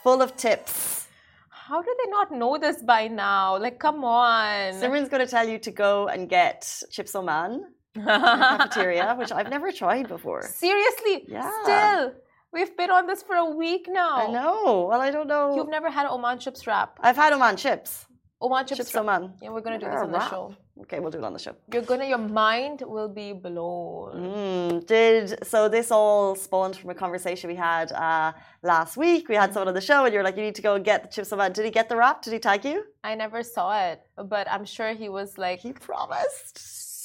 Full 0.01 0.23
of 0.23 0.35
tips. 0.35 1.05
How 1.51 1.79
do 1.83 1.95
they 2.03 2.09
not 2.09 2.31
know 2.31 2.57
this 2.57 2.81
by 2.81 3.07
now? 3.07 3.59
Like, 3.59 3.77
come 3.77 4.03
on. 4.03 4.73
Simran's 4.73 5.09
going 5.09 5.23
to 5.23 5.31
tell 5.35 5.47
you 5.47 5.59
to 5.59 5.69
go 5.69 6.07
and 6.07 6.27
get 6.27 6.59
chips 6.89 7.13
oman 7.15 7.65
cafeteria, 7.93 9.13
which 9.15 9.31
I've 9.31 9.51
never 9.51 9.71
tried 9.71 10.07
before. 10.07 10.41
Seriously? 10.65 11.25
Yeah. 11.27 11.51
Still. 11.61 12.13
We've 12.53 12.77
been 12.77 12.91
on 12.91 13.07
this 13.07 13.23
for 13.23 13.35
a 13.35 13.45
week 13.45 13.87
now. 13.89 14.27
I 14.27 14.31
know. 14.31 14.87
Well, 14.89 15.01
I 15.01 15.09
don't 15.09 15.27
know. 15.27 15.55
You've 15.55 15.69
never 15.69 15.89
had 15.89 16.05
Oman 16.07 16.37
chips 16.39 16.67
wrap. 16.67 16.99
I've 17.01 17.15
had 17.15 17.33
Oman 17.33 17.57
chips. 17.57 18.05
Oman 18.43 18.67
chips, 18.67 18.77
chips 18.77 18.95
Oman. 18.95 19.33
Yeah, 19.41 19.49
we're 19.49 19.61
gonna 19.61 19.79
do 19.79 19.85
this 19.85 19.95
on 19.95 20.11
the 20.11 20.29
show. 20.29 20.55
Okay, 20.81 20.99
we'll 20.99 21.11
do 21.11 21.19
it 21.19 21.23
on 21.23 21.33
the 21.33 21.39
show. 21.39 21.55
You're 21.71 21.83
gonna, 21.83 22.05
your 22.05 22.17
mind 22.17 22.83
will 22.85 23.07
be 23.07 23.31
blown. 23.31 24.15
Mm, 24.15 24.85
did 24.85 25.47
so? 25.47 25.69
This 25.69 25.91
all 25.91 26.35
spawned 26.35 26.75
from 26.75 26.89
a 26.89 26.95
conversation 26.95 27.49
we 27.49 27.55
had 27.55 27.91
uh, 27.91 28.33
last 28.63 28.97
week. 28.97 29.29
We 29.29 29.35
had 29.35 29.53
someone 29.53 29.69
on 29.69 29.75
the 29.75 29.81
show, 29.81 30.03
and 30.05 30.13
you're 30.13 30.23
like, 30.23 30.35
"You 30.35 30.43
need 30.43 30.55
to 30.55 30.61
go 30.61 30.75
and 30.75 30.83
get 30.83 31.03
the 31.03 31.09
chips 31.09 31.31
Oman." 31.31 31.53
Did 31.53 31.65
he 31.65 31.71
get 31.71 31.89
the 31.89 31.95
wrap? 31.95 32.21
Did 32.21 32.33
he 32.33 32.39
tag 32.39 32.65
you? 32.65 32.83
I 33.03 33.15
never 33.15 33.43
saw 33.43 33.67
it, 33.91 34.01
but 34.17 34.45
I'm 34.51 34.65
sure 34.65 34.93
he 34.93 35.09
was 35.09 35.37
like, 35.37 35.59
he 35.59 35.71
promised. 35.73 36.57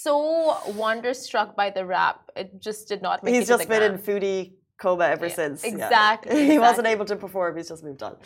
So 0.03 0.57
wonderstruck 0.73 1.55
by 1.55 1.71
the 1.71 1.85
wrap, 1.85 2.31
it 2.37 2.61
just 2.61 2.89
did 2.89 3.01
not 3.03 3.23
make. 3.23 3.35
He's 3.35 3.49
just 3.49 3.69
been 3.69 3.83
in 3.83 3.99
foodie 3.99 4.55
coma 4.79 5.05
ever 5.05 5.27
yeah, 5.27 5.35
since. 5.35 5.65
Exactly, 5.65 5.81
yeah. 5.81 6.15
exactly. 6.15 6.47
He 6.53 6.59
wasn't 6.59 6.87
able 6.87 7.05
to 7.07 7.17
perform. 7.17 7.57
He's 7.57 7.69
just 7.69 7.85
moved 7.85 8.03
on. 8.03 8.17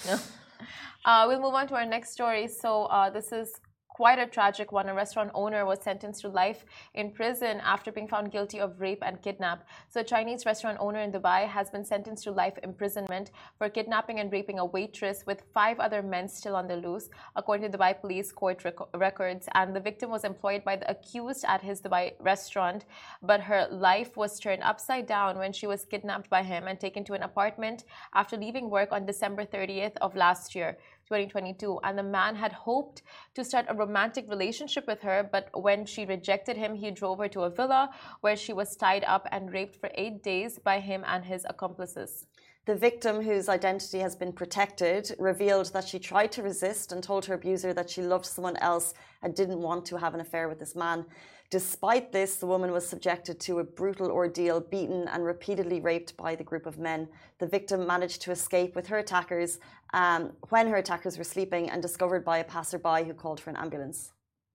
uh, 1.04 1.24
we'll 1.28 1.40
move 1.40 1.54
on 1.54 1.66
to 1.68 1.74
our 1.74 1.86
next 1.86 2.12
story. 2.12 2.46
So 2.48 2.84
uh, 2.84 3.10
this 3.10 3.32
is 3.32 3.60
quite 3.92 4.18
a 4.18 4.26
tragic 4.26 4.72
one. 4.72 4.88
A 4.88 4.94
restaurant 4.94 5.30
owner 5.34 5.66
was 5.66 5.80
sentenced 5.82 6.22
to 6.22 6.28
life 6.28 6.64
in 6.94 7.10
prison 7.10 7.60
after 7.74 7.92
being 7.92 8.08
found 8.08 8.32
guilty 8.32 8.58
of 8.58 8.80
rape 8.80 9.02
and 9.04 9.20
kidnap. 9.20 9.66
So, 9.90 10.00
a 10.00 10.04
Chinese 10.04 10.46
restaurant 10.46 10.78
owner 10.80 11.00
in 11.00 11.12
Dubai 11.12 11.46
has 11.46 11.70
been 11.70 11.84
sentenced 11.84 12.24
to 12.24 12.30
life 12.30 12.56
imprisonment 12.62 13.30
for 13.58 13.68
kidnapping 13.68 14.18
and 14.20 14.32
raping 14.32 14.58
a 14.58 14.64
waitress 14.64 15.24
with 15.26 15.42
five 15.52 15.78
other 15.78 16.02
men 16.02 16.28
still 16.28 16.56
on 16.56 16.66
the 16.68 16.76
loose, 16.76 17.08
according 17.36 17.70
to 17.70 17.76
Dubai 17.76 18.00
police 18.00 18.32
court 18.32 18.64
rec 18.64 18.78
records. 18.94 19.46
And 19.54 19.76
the 19.76 19.80
victim 19.80 20.10
was 20.10 20.24
employed 20.24 20.64
by 20.64 20.76
the 20.76 20.90
accused 20.90 21.44
at 21.46 21.60
his 21.60 21.80
Dubai 21.80 22.12
restaurant, 22.20 22.84
but 23.22 23.40
her 23.40 23.68
life 23.70 24.16
was 24.16 24.38
turned 24.38 24.62
upside 24.62 25.06
down 25.06 25.38
when 25.38 25.52
she 25.52 25.66
was 25.66 25.84
kidnapped 25.84 26.30
by 26.30 26.42
him 26.42 26.66
and 26.66 26.80
taken 26.80 27.04
to 27.04 27.12
an 27.12 27.22
apartment 27.22 27.84
after 28.14 28.36
leaving 28.36 28.70
work 28.70 28.90
on 28.92 29.06
December 29.06 29.44
30th 29.44 29.96
of 30.00 30.16
last 30.16 30.54
year. 30.54 30.78
2022 31.12 31.78
and 31.84 31.98
the 31.98 32.02
man 32.02 32.34
had 32.34 32.52
hoped 32.52 33.02
to 33.34 33.44
start 33.44 33.66
a 33.68 33.74
romantic 33.74 34.28
relationship 34.30 34.86
with 34.86 35.02
her 35.02 35.28
but 35.30 35.48
when 35.66 35.84
she 35.84 36.06
rejected 36.06 36.56
him 36.56 36.74
he 36.74 36.90
drove 36.90 37.18
her 37.18 37.28
to 37.28 37.42
a 37.42 37.50
villa 37.50 37.90
where 38.22 38.36
she 38.36 38.54
was 38.60 38.76
tied 38.76 39.04
up 39.04 39.28
and 39.30 39.52
raped 39.52 39.76
for 39.76 39.90
8 39.94 40.22
days 40.22 40.58
by 40.58 40.80
him 40.80 41.04
and 41.06 41.24
his 41.32 41.44
accomplices 41.48 42.26
the 42.64 42.76
victim, 42.76 43.22
whose 43.22 43.48
identity 43.48 43.98
has 43.98 44.14
been 44.14 44.32
protected, 44.32 45.14
revealed 45.18 45.72
that 45.72 45.86
she 45.86 45.98
tried 45.98 46.30
to 46.32 46.42
resist 46.42 46.92
and 46.92 47.02
told 47.02 47.24
her 47.24 47.34
abuser 47.34 47.74
that 47.74 47.90
she 47.90 48.02
loved 48.02 48.24
someone 48.24 48.56
else 48.58 48.94
and 49.22 49.34
didn't 49.34 49.60
want 49.60 49.84
to 49.86 49.98
have 49.98 50.14
an 50.14 50.20
affair 50.20 50.48
with 50.48 50.60
this 50.60 50.76
man. 50.76 51.04
Despite 51.50 52.12
this, 52.12 52.36
the 52.36 52.46
woman 52.46 52.70
was 52.70 52.88
subjected 52.88 53.40
to 53.40 53.58
a 53.58 53.64
brutal 53.64 54.10
ordeal, 54.10 54.60
beaten 54.60 55.08
and 55.08 55.24
repeatedly 55.24 55.80
raped 55.80 56.16
by 56.16 56.34
the 56.34 56.44
group 56.44 56.64
of 56.64 56.78
men. 56.78 57.08
The 57.40 57.46
victim 57.46 57.86
managed 57.86 58.22
to 58.22 58.30
escape 58.30 58.74
with 58.76 58.86
her 58.86 58.98
attackers 58.98 59.58
um, 59.92 60.32
when 60.48 60.68
her 60.68 60.76
attackers 60.76 61.18
were 61.18 61.24
sleeping 61.24 61.68
and 61.68 61.82
discovered 61.82 62.24
by 62.24 62.38
a 62.38 62.44
passerby 62.44 63.04
who 63.04 63.12
called 63.12 63.40
for 63.40 63.50
an 63.50 63.56
ambulance. 63.56 64.11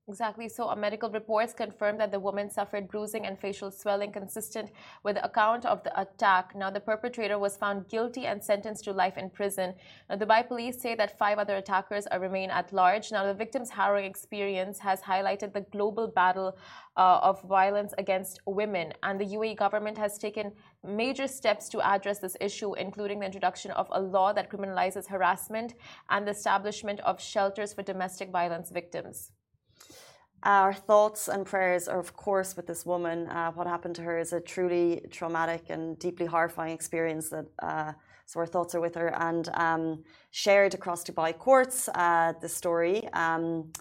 Exactly. 0.10 0.48
So, 0.48 0.70
A 0.70 0.76
medical 0.76 1.10
reports 1.10 1.52
confirmed 1.52 2.00
that 2.00 2.12
the 2.12 2.20
woman 2.20 2.50
suffered 2.50 2.88
bruising 2.88 3.26
and 3.26 3.38
facial 3.38 3.70
swelling 3.70 4.14
consistent 4.14 4.72
with 5.04 5.16
the 5.16 5.26
account 5.26 5.66
of 5.66 5.84
the 5.84 6.00
attack. 6.00 6.56
Now, 6.56 6.70
the 6.70 6.80
perpetrator 6.80 7.38
was 7.38 7.58
found 7.58 7.90
guilty 7.90 8.26
and 8.26 8.42
sentenced 8.42 8.86
to 8.86 8.94
life 8.94 9.18
in 9.18 9.30
prison. 9.30 9.74
Now, 10.10 10.16
Dubai 10.16 10.48
police 10.48 10.82
say 10.82 10.96
that 10.96 11.18
five 11.18 11.40
other 11.40 11.58
attackers 11.58 12.08
are 12.08 12.22
remain 12.22 12.50
at 12.52 12.72
large. 12.72 13.12
Now, 13.12 13.26
the 13.26 13.34
victim's 13.34 13.70
harrowing 13.70 14.06
experience 14.06 14.80
has 14.80 15.02
highlighted 15.02 15.52
the 15.52 15.66
global 15.76 16.08
battle 16.08 16.58
uh, 16.96 17.20
of 17.22 17.42
violence 17.42 17.94
against 17.98 18.40
women, 18.46 18.94
and 19.04 19.20
the 19.20 19.26
UAE 19.26 19.58
government 19.58 19.98
has 19.98 20.18
taken 20.18 20.54
major 20.86 21.28
steps 21.28 21.68
to 21.68 21.82
address 21.82 22.20
this 22.20 22.38
issue, 22.40 22.76
including 22.76 23.20
the 23.20 23.26
introduction 23.26 23.72
of 23.72 23.88
a 23.92 24.00
law 24.00 24.32
that 24.32 24.50
criminalizes 24.50 25.06
harassment 25.06 25.74
and 26.10 26.26
the 26.26 26.32
establishment 26.32 27.02
of 27.02 27.22
shelters 27.22 27.74
for 27.74 27.84
domestic 27.84 28.32
violence 28.32 28.70
victims. 28.72 29.32
Our 30.44 30.74
thoughts 30.74 31.28
and 31.28 31.46
prayers 31.46 31.88
are, 31.88 32.00
of 32.00 32.16
course, 32.16 32.56
with 32.56 32.68
this 32.68 32.86
woman. 32.86 33.28
Uh, 33.28 33.52
what 33.52 33.68
happened 33.68 33.96
to 33.96 34.04
her 34.04 34.20
is 34.20 34.34
a 34.34 34.40
truly 34.40 35.02
traumatic 35.12 35.64
and 35.70 35.98
deeply 35.98 36.26
horrifying 36.28 36.74
experience. 36.74 37.30
That 37.30 37.46
uh, 37.62 37.94
so 38.26 38.40
our 38.42 38.46
thoughts 38.46 38.76
are 38.76 38.82
with 38.82 38.96
her 38.96 39.14
and 39.20 39.50
um, 39.54 40.04
shared 40.32 40.74
across 40.74 41.04
Dubai 41.04 41.36
courts. 41.38 41.90
Uh, 41.90 42.34
the 42.40 42.50
story, 42.50 43.08
um, 43.14 43.72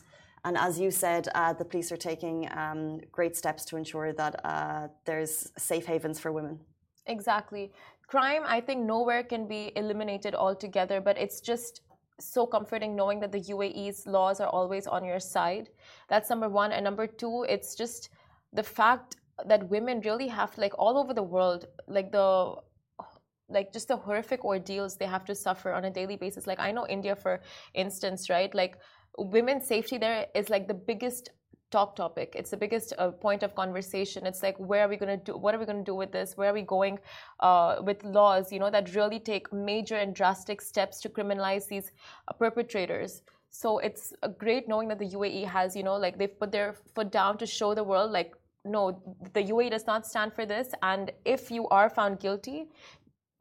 and 0.45 0.57
as 0.57 0.79
you 0.79 0.91
said, 0.91 1.29
uh, 1.35 1.53
the 1.53 1.65
police 1.65 1.91
are 1.91 1.97
taking 1.97 2.49
um, 2.57 3.01
great 3.11 3.37
steps 3.37 3.65
to 3.67 3.77
ensure 3.77 4.13
that 4.13 4.41
uh, 4.45 4.89
there's 5.05 5.51
safe 5.59 5.85
havens 5.85 6.19
for 6.21 6.31
women. 6.33 6.61
Exactly, 7.07 7.73
crime. 8.07 8.43
I 8.47 8.61
think 8.61 8.85
nowhere 8.85 9.25
can 9.25 9.47
be 9.47 9.73
eliminated 9.77 10.35
altogether, 10.35 11.01
but 11.01 11.19
it's 11.19 11.41
just 11.41 11.83
so 12.19 12.47
comforting 12.47 12.97
knowing 12.97 13.21
that 13.21 13.33
the 13.33 13.41
UAE's 13.41 14.07
laws 14.07 14.41
are 14.41 14.49
always 14.49 14.87
on 14.87 15.05
your 15.05 15.21
side. 15.21 15.69
That's 16.09 16.31
number 16.31 16.49
one. 16.49 16.73
And 16.73 16.85
number 16.85 17.07
two, 17.07 17.45
it's 17.49 17.75
just 17.75 18.11
the 18.53 18.63
fact 18.63 19.17
that 19.45 19.69
women 19.69 20.01
really 20.01 20.29
have 20.29 20.57
like 20.57 20.73
all 20.79 20.97
over 20.97 21.13
the 21.13 21.23
world, 21.23 21.67
like 21.89 22.11
the 22.13 22.57
like 23.49 23.73
just 23.73 23.89
the 23.89 23.97
horrific 23.97 24.45
ordeals 24.45 24.97
they 24.97 25.07
have 25.07 25.25
to 25.25 25.35
suffer 25.35 25.73
on 25.73 25.85
a 25.85 25.91
daily 25.91 26.17
basis. 26.17 26.47
Like 26.47 26.59
I 26.59 26.73
know 26.73 26.87
India, 26.87 27.15
for 27.15 27.41
instance, 27.75 28.29
right? 28.31 28.53
Like 28.55 28.79
women's 29.19 29.67
safety 29.67 29.99
there 29.99 30.27
is 30.35 30.51
like 30.51 30.69
the 30.69 30.75
biggest 30.75 31.31
talk 31.77 31.95
topic. 32.05 32.29
It's 32.41 32.53
the 32.55 32.61
biggest 32.65 32.89
uh, 32.99 33.11
point 33.27 33.43
of 33.47 33.55
conversation. 33.63 34.27
It's 34.31 34.43
like, 34.47 34.57
where 34.71 34.83
are 34.85 34.91
we 34.95 34.99
going 35.03 35.15
to 35.19 35.23
do? 35.29 35.33
What 35.45 35.55
are 35.55 35.61
we 35.63 35.67
going 35.73 35.83
to 35.85 35.91
do 35.93 35.99
with 36.03 36.13
this? 36.19 36.29
Where 36.39 36.51
are 36.51 36.59
we 36.63 36.67
going 36.77 36.99
uh, 37.49 37.73
with 37.89 37.99
laws? 38.19 38.45
You 38.53 38.61
know, 38.63 38.71
that 38.77 38.95
really 39.01 39.21
take 39.33 39.53
major 39.53 39.97
and 40.05 40.15
drastic 40.21 40.59
steps 40.71 41.01
to 41.03 41.09
criminalize 41.17 41.65
these 41.75 41.89
uh, 42.29 42.33
perpetrators. 42.43 43.23
So 43.63 43.79
it's 43.89 44.05
great 44.45 44.65
knowing 44.73 44.89
that 44.89 45.01
the 45.05 45.11
UAE 45.19 45.45
has, 45.59 45.77
you 45.79 45.85
know, 45.89 45.97
like 46.07 46.15
they've 46.19 46.39
put 46.43 46.51
their 46.59 46.71
foot 46.95 47.11
down 47.21 47.39
to 47.43 47.47
show 47.59 47.71
the 47.75 47.85
world, 47.91 48.11
like, 48.21 48.33
no, 48.77 48.83
the 49.37 49.45
UAE 49.53 49.71
does 49.77 49.87
not 49.93 50.07
stand 50.13 50.33
for 50.39 50.45
this. 50.55 50.69
And 50.83 51.13
if 51.25 51.51
you 51.57 51.63
are 51.79 51.89
found 51.99 52.21
guilty, 52.27 52.59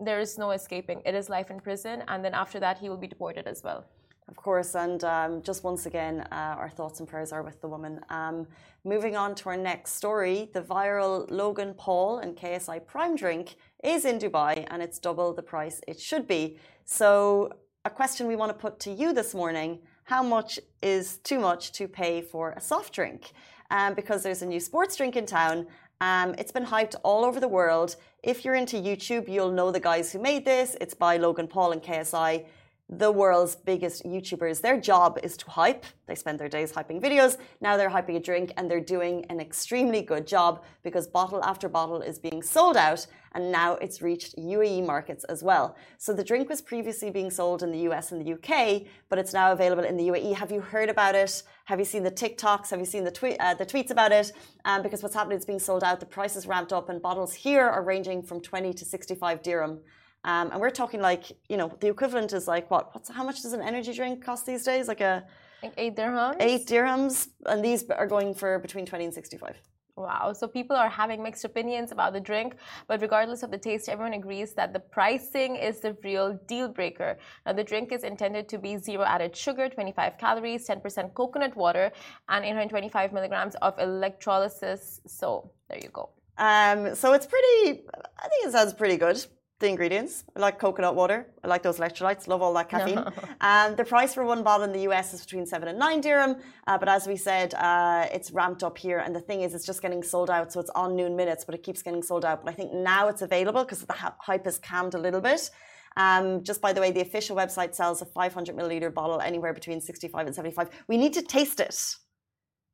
there 0.08 0.20
is 0.25 0.38
no 0.38 0.51
escaping. 0.51 1.01
It 1.10 1.15
is 1.15 1.30
life 1.30 1.50
in 1.54 1.60
prison, 1.68 2.04
and 2.10 2.24
then 2.24 2.34
after 2.34 2.60
that, 2.60 2.77
he 2.77 2.89
will 2.89 3.01
be 3.06 3.08
deported 3.08 3.48
as 3.48 3.63
well. 3.63 3.86
Of 4.27 4.36
course, 4.38 4.74
and 4.74 5.03
um, 5.03 5.44
just 5.44 5.63
once 5.63 5.86
again, 5.86 6.22
uh, 6.32 6.55
our 6.58 6.70
thoughts 6.70 7.00
and 7.00 7.08
prayers 7.08 7.32
are 7.32 7.44
with 7.44 7.62
the 7.62 7.67
woman. 7.67 8.00
Um, 8.10 8.48
moving 8.84 9.15
on 9.15 9.36
to 9.36 9.50
our 9.50 9.58
next 9.58 9.94
story, 9.94 10.50
the 10.51 10.63
viral 10.63 11.29
Logan 11.29 11.75
Paul 11.75 12.17
and 12.20 12.36
KSI 12.36 12.88
Prime 12.88 13.15
drink 13.15 13.55
is 13.84 14.03
in 14.03 14.17
Dubai 14.17 14.65
and 14.72 14.82
it's 14.82 14.98
double 14.98 15.32
the 15.34 15.44
price 15.44 15.79
it 15.88 16.00
should 16.00 16.27
be. 16.27 16.58
So, 16.86 17.51
a 17.86 17.89
question 17.91 18.25
we 18.25 18.36
want 18.36 18.50
to 18.50 18.58
put 18.58 18.79
to 18.79 18.91
you 18.91 19.13
this 19.13 19.36
morning 19.36 19.79
how 20.05 20.24
much 20.24 20.60
is 20.82 21.17
too 21.17 21.39
much 21.39 21.72
to 21.74 21.88
pay 21.88 22.22
for 22.22 22.51
a 22.51 22.62
soft 22.62 22.94
drink? 22.94 23.32
Um, 23.70 23.94
because 23.94 24.24
there's 24.24 24.41
a 24.41 24.46
new 24.46 24.60
sports 24.60 24.96
drink 24.96 25.15
in 25.15 25.25
town. 25.25 25.67
Um, 26.01 26.36
it's 26.38 26.51
been 26.51 26.65
hyped 26.65 26.96
all 27.03 27.25
over 27.25 27.39
the 27.39 27.48
world. 27.48 27.96
If 28.22 28.46
you're 28.46 28.55
into 28.55 28.77
YouTube, 28.77 29.27
you'll 29.27 29.51
know 29.51 29.72
the 29.72 29.79
guys 29.79 30.12
who 30.12 30.20
made 30.20 30.46
this. 30.46 30.75
It's 30.82 30.94
by 30.94 31.17
Logan 31.17 31.48
Paul 31.48 31.72
and 31.72 31.82
KSI 31.82 32.46
the 32.88 33.12
world's 33.12 33.56
biggest 33.56 34.06
YouTubers. 34.06 34.62
Their 34.62 34.80
job 34.80 35.18
is 35.24 35.36
to 35.38 35.50
hype. 35.50 35.86
They 36.06 36.13
spend 36.13 36.39
their 36.39 36.48
days 36.48 36.72
hyping 36.72 37.01
videos. 37.01 37.38
Now 37.60 37.77
they're 37.77 37.89
hyping 37.89 38.15
a 38.15 38.20
drink 38.20 38.54
and 38.58 38.70
they're 38.70 38.80
doing 38.80 39.25
an 39.30 39.39
extremely 39.39 40.04
good 40.04 40.27
job 40.27 40.63
because 40.84 41.08
bottle 41.08 41.44
after 41.44 41.68
bottle 41.68 42.01
is 42.01 42.20
being 42.20 42.44
sold 42.44 42.77
out 42.77 43.08
and 43.34 43.51
now 43.51 43.74
it's 43.77 44.04
reached 44.04 44.38
UAE 44.38 44.86
markets 44.86 45.24
as 45.25 45.42
well. 45.42 45.75
So 45.98 46.13
the 46.13 46.24
drink 46.24 46.48
was 46.48 46.62
previously 46.62 47.10
being 47.10 47.32
sold 47.32 47.63
in 47.63 47.72
the 47.72 47.80
US 47.89 48.12
and 48.12 48.24
the 48.24 48.34
UK, 48.34 48.84
but 49.10 49.18
it's 49.18 49.34
now 49.34 49.51
available 49.51 49.84
in 49.84 49.98
the 49.98 50.08
UAE. 50.10 50.36
Have 50.36 50.51
you 50.51 50.62
heard 50.62 50.89
about 50.89 51.15
it? 51.15 51.42
Have 51.65 51.80
you 51.80 51.86
seen 51.86 52.04
the 52.04 52.12
TikToks? 52.12 52.70
Have 52.70 52.80
you 52.80 52.86
seen 52.86 53.04
the, 53.04 53.38
uh, 53.44 53.56
the 53.56 53.65
tweets 53.65 53.89
about 53.89 54.12
it? 54.12 54.32
Um, 54.63 54.84
because 54.84 55.01
what's 55.01 55.15
happening, 55.15 55.39
is 55.39 55.46
being 55.46 55.60
sold 55.60 55.84
out. 55.84 56.00
The 56.00 56.06
price 56.06 56.36
is 56.36 56.46
ramped 56.46 56.72
up 56.72 56.89
and 56.89 57.01
bottles 57.01 57.34
here 57.34 57.68
are 57.68 57.84
ranging 57.84 58.22
from 58.22 58.42
20 58.42 58.74
to 58.74 58.86
65 58.86 59.42
dirham. 59.42 59.80
Um, 60.25 60.50
and 60.51 60.60
we're 60.60 60.72
talking 60.72 61.01
like, 61.01 61.25
you 61.50 61.55
know, 61.55 61.72
the 61.79 61.88
equivalent 61.88 62.34
is 62.34 62.48
like 62.48 62.70
what? 62.72 62.94
What's 62.94 63.10
how 63.10 63.24
much 63.24 63.44
does 63.44 63.53
an 63.53 63.62
energy 63.62 63.94
drink 63.94 64.25
cost 64.25 64.46
these 64.48 64.63
days? 64.63 64.88
Like 64.88 65.01
a 65.01 65.24
like 65.62 65.74
eight 65.77 65.96
dirhams. 65.96 66.38
Eight 66.39 66.65
dirhams, 66.65 67.27
and 67.46 67.63
these 67.63 67.88
are 67.91 68.08
going 68.08 68.34
for 68.34 68.58
between 68.58 68.88
twenty 68.88 69.05
and 69.05 69.13
sixty-five. 69.13 69.55
Wow. 69.96 70.34
So 70.34 70.48
people 70.48 70.75
are 70.75 70.89
having 70.89 71.22
mixed 71.22 71.46
opinions 71.46 71.91
about 71.91 72.12
the 72.12 72.20
drink, 72.20 72.55
but 72.88 73.01
regardless 73.01 73.44
of 73.44 73.51
the 73.51 73.58
taste, 73.58 73.88
everyone 73.88 74.13
agrees 74.13 74.53
that 74.53 74.74
the 74.74 74.79
pricing 74.79 75.55
is 75.55 75.79
the 75.79 75.96
real 76.03 76.38
deal 76.48 76.67
breaker. 76.67 77.17
Now, 77.46 77.53
the 77.53 77.63
drink 77.63 77.94
is 77.94 78.03
intended 78.03 78.50
to 78.50 78.58
be 78.58 78.75
zero 78.75 79.05
added 79.05 79.34
sugar, 79.34 79.70
25 79.70 80.17
calories, 80.17 80.67
10% 80.67 81.13
coconut 81.13 81.55
water, 81.55 81.94
and 82.27 82.44
825 82.44 83.13
milligrams 83.13 83.55
of 83.62 83.77
electrolytes. 83.77 85.00
So 85.08 85.50
there 85.70 85.79
you 85.82 85.89
go. 85.94 86.10
Um, 86.38 86.94
so 86.94 87.13
it's 87.13 87.25
pretty, 87.25 87.86
I 88.20 88.27
think 88.27 88.48
it 88.48 88.51
sounds 88.51 88.74
pretty 88.74 88.98
good 88.98 89.25
the 89.65 89.72
ingredients. 89.72 90.24
I 90.36 90.39
like 90.39 90.60
coconut 90.60 90.95
water. 90.95 91.27
I 91.43 91.48
like 91.48 91.63
those 91.63 91.77
electrolytes. 91.79 92.27
Love 92.27 92.41
all 92.41 92.53
that 92.53 92.69
caffeine. 92.69 93.03
and 93.41 93.75
the 93.75 93.84
price 93.84 94.13
for 94.13 94.24
one 94.24 94.43
bottle 94.43 94.65
in 94.65 94.72
the 94.72 94.84
US 94.89 95.13
is 95.13 95.22
between 95.22 95.45
seven 95.45 95.67
and 95.67 95.77
nine 95.79 96.01
dirham. 96.01 96.38
Uh, 96.67 96.77
but 96.77 96.88
as 96.88 97.07
we 97.07 97.17
said, 97.17 97.53
uh, 97.55 98.05
it's 98.12 98.31
ramped 98.31 98.63
up 98.63 98.77
here. 98.77 99.00
And 99.00 99.15
the 99.15 99.19
thing 99.19 99.41
is, 99.41 99.53
it's 99.55 99.65
just 99.65 99.81
getting 99.81 100.03
sold 100.03 100.29
out. 100.29 100.53
So 100.53 100.60
it's 100.60 100.69
on 100.72 100.95
noon 100.95 101.15
minutes, 101.15 101.43
but 101.45 101.55
it 101.55 101.63
keeps 101.63 101.81
getting 101.81 102.03
sold 102.03 102.24
out. 102.24 102.43
But 102.43 102.51
I 102.51 102.55
think 102.55 102.74
now 102.74 103.07
it's 103.07 103.24
available 103.24 103.63
because 103.63 103.81
the 103.81 103.95
hype 104.19 104.45
has 104.45 104.57
calmed 104.60 104.93
a 104.93 105.00
little 105.00 105.22
bit. 105.22 105.50
Um, 105.98 106.43
just 106.43 106.62
by 106.62 106.72
the 106.74 106.81
way, 106.81 106.91
the 106.91 107.01
official 107.01 107.36
website 107.36 107.74
sells 107.74 108.01
a 108.01 108.05
500 108.05 108.55
milliliter 108.55 108.93
bottle 108.93 109.19
anywhere 109.19 109.53
between 109.53 109.81
65 109.81 110.27
and 110.27 110.36
75. 110.36 110.69
We 110.88 110.98
need 110.98 111.13
to 111.13 111.22
taste 111.22 111.60
it. 111.60 111.95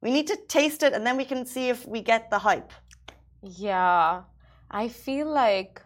We 0.02 0.12
need 0.12 0.28
to 0.28 0.38
taste 0.48 0.82
it, 0.84 0.94
and 0.94 1.06
then 1.06 1.16
we 1.16 1.26
can 1.26 1.46
see 1.46 1.70
if 1.70 1.88
we 1.88 2.02
get 2.02 2.32
the 2.32 2.40
hype. 2.40 2.72
Yeah, 3.44 4.24
I 4.72 4.88
feel 4.88 5.28
like 5.28 5.82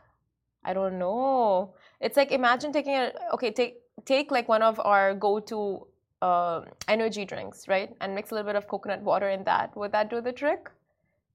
I 0.65 0.73
don't 0.73 0.97
know. 0.99 1.73
It's 2.01 2.17
like 2.17 2.31
imagine 2.31 2.71
taking 2.73 2.95
a 2.95 3.11
okay, 3.33 3.51
take 3.51 3.75
take 4.05 4.31
like 4.31 4.47
one 4.49 4.61
of 4.61 4.79
our 4.79 5.13
go-to 5.13 5.87
uh, 6.21 6.61
energy 6.87 7.25
drinks, 7.25 7.67
right, 7.67 7.95
and 8.01 8.15
mix 8.15 8.31
a 8.31 8.35
little 8.35 8.47
bit 8.47 8.55
of 8.55 8.67
coconut 8.67 9.01
water 9.01 9.29
in 9.29 9.43
that. 9.43 9.75
Would 9.77 9.91
that 9.91 10.09
do 10.09 10.21
the 10.21 10.31
trick? 10.31 10.69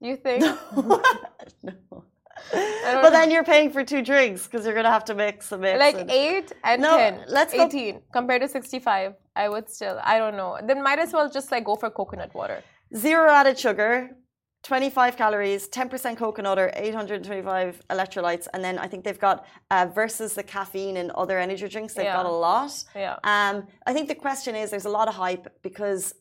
You 0.00 0.16
think? 0.16 0.42
no. 1.62 2.04
But 2.52 3.02
know. 3.02 3.10
then 3.10 3.30
you're 3.30 3.44
paying 3.44 3.70
for 3.70 3.84
two 3.84 4.02
drinks 4.02 4.46
because 4.46 4.64
you're 4.64 4.75
gonna 4.75 4.90
have 4.90 5.04
to 5.06 5.14
mix 5.14 5.52
a 5.52 5.58
mix. 5.58 5.78
Like 5.78 5.99
and... 5.99 6.10
eight 6.10 6.52
and 6.64 6.80
no, 6.80 6.96
ten. 6.96 7.25
Let's 7.28 7.52
eighteen 7.52 7.94
go... 7.96 8.02
compared 8.12 8.40
to 8.42 8.49
sixty-five. 8.49 9.14
I 9.37 9.49
would 9.49 9.68
still. 9.68 10.00
I 10.02 10.18
don't 10.18 10.37
know. 10.37 10.58
Then 10.66 10.82
might 10.82 10.99
as 10.99 11.12
well 11.12 11.28
just 11.30 11.52
like 11.52 11.64
go 11.64 11.76
for 11.76 11.90
coconut 11.90 12.34
water. 12.34 12.62
Zero 12.96 13.30
added 13.30 13.58
sugar, 13.58 14.16
25 14.62 15.17
calories, 15.17 15.69
10% 15.69 16.17
coconut 16.17 16.59
or 16.59 16.71
825 16.75 17.83
electrolytes. 17.88 18.47
And 18.52 18.62
then 18.62 18.79
I 18.79 18.87
think 18.87 19.05
they've 19.05 19.19
got 19.19 19.47
uh, 19.71 19.87
versus 19.95 20.35
the 20.35 20.43
caffeine 20.43 20.99
and 20.99 21.11
other 21.12 21.38
energy 21.38 21.67
drinks, 21.69 21.95
they've 21.95 22.05
yeah. 22.05 22.23
got 22.23 22.26
a 22.26 22.31
lot. 22.31 22.85
Yeah. 22.95 23.17
Um, 23.25 23.67
I 23.87 23.93
think 23.93 24.09
the 24.09 24.14
question 24.14 24.55
is 24.55 24.71
there's 24.71 24.85
a 24.85 24.90
lot 24.90 25.09
of 25.09 25.14
hype 25.14 25.62
because 25.62 26.14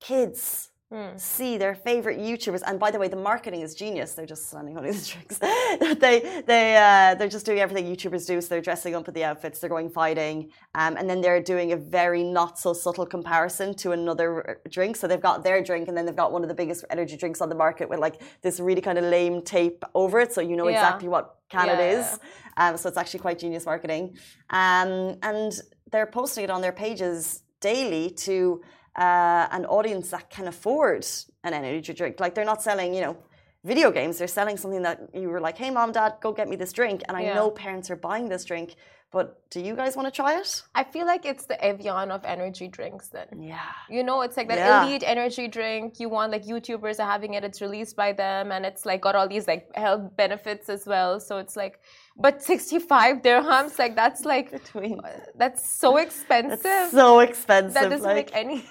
kids 0.00 0.67
Mm. 0.90 1.20
see 1.20 1.58
their 1.58 1.74
favorite 1.74 2.18
YouTubers. 2.18 2.62
And 2.66 2.80
by 2.80 2.90
the 2.90 2.98
way, 2.98 3.08
the 3.08 3.16
marketing 3.16 3.60
is 3.60 3.74
genius. 3.74 4.14
They're 4.14 4.24
just 4.24 4.48
standing 4.48 4.78
on 4.78 4.84
these 4.84 5.06
tricks. 5.12 5.36
they 5.38 6.42
they 6.46 6.76
uh, 6.76 7.14
they're 7.14 7.28
just 7.28 7.44
doing 7.44 7.58
everything 7.58 7.94
YouTubers 7.94 8.26
do. 8.26 8.40
So 8.40 8.48
they're 8.48 8.62
dressing 8.62 8.94
up 8.94 9.04
with 9.04 9.14
the 9.14 9.24
outfits. 9.24 9.58
They're 9.58 9.68
going 9.68 9.90
fighting, 9.90 10.50
um, 10.74 10.96
and 10.96 11.08
then 11.08 11.20
they're 11.20 11.42
doing 11.42 11.72
a 11.72 11.76
very 11.76 12.22
not 12.22 12.58
so 12.58 12.72
subtle 12.72 13.04
comparison 13.04 13.74
to 13.74 13.92
another 13.92 14.60
drink. 14.70 14.96
So 14.96 15.06
they've 15.06 15.20
got 15.20 15.44
their 15.44 15.62
drink, 15.62 15.88
and 15.88 15.96
then 15.96 16.06
they've 16.06 16.16
got 16.16 16.32
one 16.32 16.42
of 16.42 16.48
the 16.48 16.54
biggest 16.54 16.86
energy 16.88 17.18
drinks 17.18 17.42
on 17.42 17.50
the 17.50 17.54
market 17.54 17.90
with 17.90 17.98
like 17.98 18.22
this 18.40 18.58
really 18.58 18.80
kind 18.80 18.96
of 18.96 19.04
lame 19.04 19.42
tape 19.42 19.84
over 19.94 20.20
it, 20.20 20.32
so 20.32 20.40
you 20.40 20.56
know 20.56 20.68
yeah. 20.68 20.80
exactly 20.80 21.08
what 21.08 21.36
can 21.50 21.66
yeah, 21.66 21.78
it 21.78 21.98
is. 21.98 22.18
Yeah. 22.56 22.70
Um, 22.70 22.76
so 22.78 22.88
it's 22.88 22.96
actually 22.96 23.20
quite 23.20 23.38
genius 23.38 23.66
marketing. 23.66 24.16
Um, 24.48 25.18
and 25.22 25.52
they're 25.92 26.06
posting 26.06 26.44
it 26.44 26.50
on 26.50 26.62
their 26.62 26.72
pages 26.72 27.42
daily 27.60 28.10
to 28.10 28.62
uh, 29.04 29.44
an 29.58 29.64
audience 29.78 30.06
that 30.14 30.24
can 30.36 30.46
afford 30.54 31.06
an 31.46 31.52
energy 31.60 31.92
drink. 32.00 32.14
Like 32.24 32.32
they're 32.34 32.50
not 32.54 32.62
selling, 32.68 32.90
you 32.96 33.02
know, 33.06 33.16
video 33.64 33.88
games. 33.98 34.14
They're 34.18 34.36
selling 34.40 34.56
something 34.62 34.82
that 34.88 34.98
you 35.20 35.28
were 35.32 35.42
like, 35.48 35.56
hey, 35.62 35.70
mom, 35.70 35.90
dad, 35.92 36.12
go 36.24 36.32
get 36.32 36.46
me 36.52 36.56
this 36.62 36.72
drink. 36.72 36.98
And 37.08 37.14
I 37.20 37.22
yeah. 37.22 37.34
know 37.38 37.46
parents 37.50 37.86
are 37.92 38.00
buying 38.10 38.26
this 38.34 38.44
drink 38.50 38.68
But 39.10 39.40
do 39.50 39.60
you 39.60 39.74
guys 39.74 39.96
want 39.96 40.06
to 40.06 40.12
try 40.12 40.38
it? 40.38 40.62
I 40.74 40.84
feel 40.84 41.06
like 41.06 41.24
it's 41.24 41.46
the 41.46 41.58
Evian 41.64 42.10
of 42.10 42.24
energy 42.26 42.68
drinks 42.68 43.08
then. 43.08 43.40
Yeah. 43.40 43.58
You 43.88 44.04
know, 44.04 44.20
it's 44.20 44.36
like 44.36 44.48
that 44.48 44.58
Yeah. 44.58 44.84
elite 44.84 45.02
energy 45.06 45.48
drink. 45.48 45.98
You 45.98 46.10
want 46.10 46.30
like 46.30 46.44
YouTubers 46.44 47.00
are 47.00 47.10
having 47.10 47.32
it. 47.32 47.42
It's 47.42 47.62
released 47.62 47.96
by 47.96 48.12
them, 48.12 48.52
and 48.52 48.66
it's 48.66 48.84
like 48.84 49.00
got 49.00 49.14
all 49.14 49.26
these 49.26 49.46
like 49.48 49.74
health 49.74 50.14
benefits 50.14 50.68
as 50.68 50.86
well. 50.86 51.20
So 51.20 51.38
it's 51.38 51.56
like, 51.56 51.80
but 52.18 52.42
sixty 52.42 52.78
five 52.78 53.22
dirhams, 53.22 53.78
like 53.78 53.96
that's 53.96 54.26
like 54.26 54.50
Between. 54.52 55.00
that's 55.36 55.62
so 55.80 55.96
expensive. 55.96 56.60
It's 56.66 56.92
so 56.92 57.20
expensive. 57.20 57.74
that 57.74 57.88
doesn't 57.88 58.04
like, 58.04 58.16
make 58.16 58.36
any. 58.36 58.62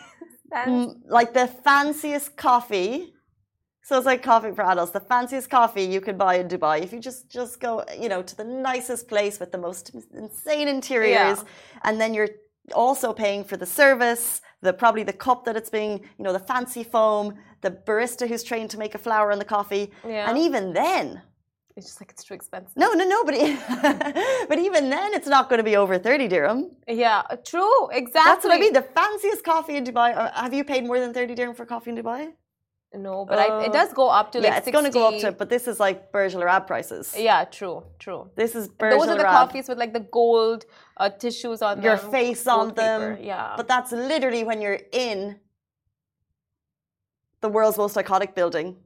Mm, 0.52 0.96
like 1.06 1.34
the 1.34 1.48
fanciest 1.48 2.36
coffee. 2.38 3.14
So 3.84 3.96
it's 3.98 4.06
like 4.06 4.22
coffee 4.22 4.52
for 4.52 4.64
adults. 4.64 4.92
The 4.92 5.00
fanciest 5.00 5.50
coffee 5.50 5.84
you 5.84 6.02
could 6.02 6.18
buy 6.18 6.36
in 6.36 6.48
Dubai. 6.50 6.82
If 6.84 6.92
you 6.92 7.00
just 7.00 7.30
just 7.30 7.60
go, 7.62 7.84
you 7.98 8.10
know, 8.10 8.22
to 8.22 8.36
the 8.36 8.44
nicest 8.44 9.08
place 9.08 9.40
with 9.40 9.52
the 9.54 9.58
most 9.58 9.92
insane 10.14 10.68
interiors, 10.68 11.40
and 11.84 12.00
then 12.02 12.14
you're 12.14 12.30
also 12.76 13.14
paying 13.14 13.46
for 13.46 13.56
the 13.56 13.66
service, 13.66 14.42
the 14.62 14.74
probably 14.74 15.04
the 15.04 15.14
cup 15.14 15.46
that 15.46 15.56
it's 15.56 15.70
being, 15.70 16.02
you 16.18 16.24
know, 16.26 16.34
the 16.34 16.40
fancy 16.40 16.84
foam, 16.84 17.36
the 17.62 17.72
barista 17.72 18.28
who's 18.28 18.44
trained 18.44 18.70
to 18.72 18.78
make 18.78 18.94
a 18.94 18.98
flower 18.98 19.32
in 19.32 19.40
the 19.40 19.46
coffee, 19.46 19.90
Yeah. 20.06 20.30
and 20.30 20.38
even 20.38 20.74
then, 20.74 21.22
It's 21.78 21.86
just 21.90 22.02
like 22.02 22.10
it's 22.14 22.24
too 22.28 22.34
expensive. 22.34 22.76
no, 22.84 22.88
no, 23.00 23.06
no, 23.14 23.20
but, 23.28 23.36
but 24.50 24.58
even 24.68 24.90
then, 24.96 25.10
it's 25.18 25.28
not 25.36 25.44
going 25.50 25.60
to 25.60 25.64
be 25.72 25.76
over 25.84 25.96
thirty 26.08 26.28
dirham. 26.28 26.60
Yeah, 27.04 27.22
true. 27.52 27.78
Exactly. 28.02 28.30
That's 28.32 28.44
what 28.46 28.54
I 28.56 28.60
mean. 28.64 28.74
The 28.74 28.82
fanciest 29.00 29.42
coffee 29.52 29.76
in 29.80 29.84
Dubai. 29.90 30.10
uh, 30.18 30.32
Have 30.44 30.54
you 30.60 30.64
paid 30.74 30.84
more 30.90 31.00
than 31.04 31.14
thirty 31.14 31.36
dirham 31.36 31.54
for 31.60 31.66
coffee 31.74 31.92
in 31.92 31.98
Dubai? 32.02 32.22
No, 33.08 33.26
but 33.30 33.38
I, 33.38 33.48
it 33.66 33.70
Uh, 33.70 33.74
does 33.80 33.90
go 34.02 34.08
up 34.20 34.32
to 34.32 34.38
like 34.40 34.48
yeah, 34.50 34.58
it's 34.60 34.72
going 34.76 34.86
to 34.86 34.96
go 35.00 35.04
up 35.10 35.18
to, 35.24 35.32
but 35.42 35.50
this 35.56 35.68
is 35.72 35.78
like 35.86 35.98
Burj 36.14 36.34
Al 36.36 36.42
Arab 36.42 36.66
prices. 36.72 37.14
Yeah, 37.30 37.44
true, 37.58 37.84
true. 38.00 38.22
This 38.42 38.56
is 38.60 38.64
Burj 38.70 38.94
Those 38.94 39.08
Al 39.10 39.14
are 39.14 39.18
the 39.24 39.28
Arab. 39.28 39.40
coffees 39.50 39.66
with 39.70 39.78
like 39.84 39.94
the 40.00 40.06
gold 40.20 40.66
uh, 40.96 41.10
tissues 41.24 41.62
on 41.62 41.82
Your 41.88 41.98
them. 41.98 42.12
face 42.18 42.48
on 42.48 42.74
them. 42.74 43.02
paper, 43.02 43.20
Yeah. 43.32 43.54
But 43.60 43.68
that's 43.68 43.92
literally 43.92 44.44
when 44.50 44.62
you're 44.64 44.80
in 45.08 45.20
the 47.42 47.50
world's 47.50 47.78
most 47.78 47.96
iconic 48.04 48.34
building 48.40 48.78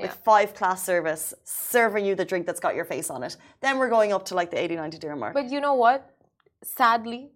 with 0.00 0.10
Yeah. 0.10 0.24
five 0.32 0.54
class 0.58 0.82
service 0.92 1.34
serving 1.44 2.04
you 2.08 2.14
the 2.14 2.24
drink 2.30 2.46
that's 2.46 2.60
got 2.66 2.74
your 2.74 2.84
face 2.94 3.08
on 3.10 3.22
it. 3.28 3.36
Then 3.64 3.78
we're 3.78 3.92
going 3.98 4.12
up 4.16 4.24
to 4.26 4.34
like 4.34 4.50
the 4.50 4.58
80, 4.58 4.76
90 4.76 4.98
dirham 4.98 5.18
mark. 5.20 5.34
But 5.34 5.50
you 5.50 5.60
know 5.60 5.74
what? 5.74 5.98
Sadly, 6.62 7.30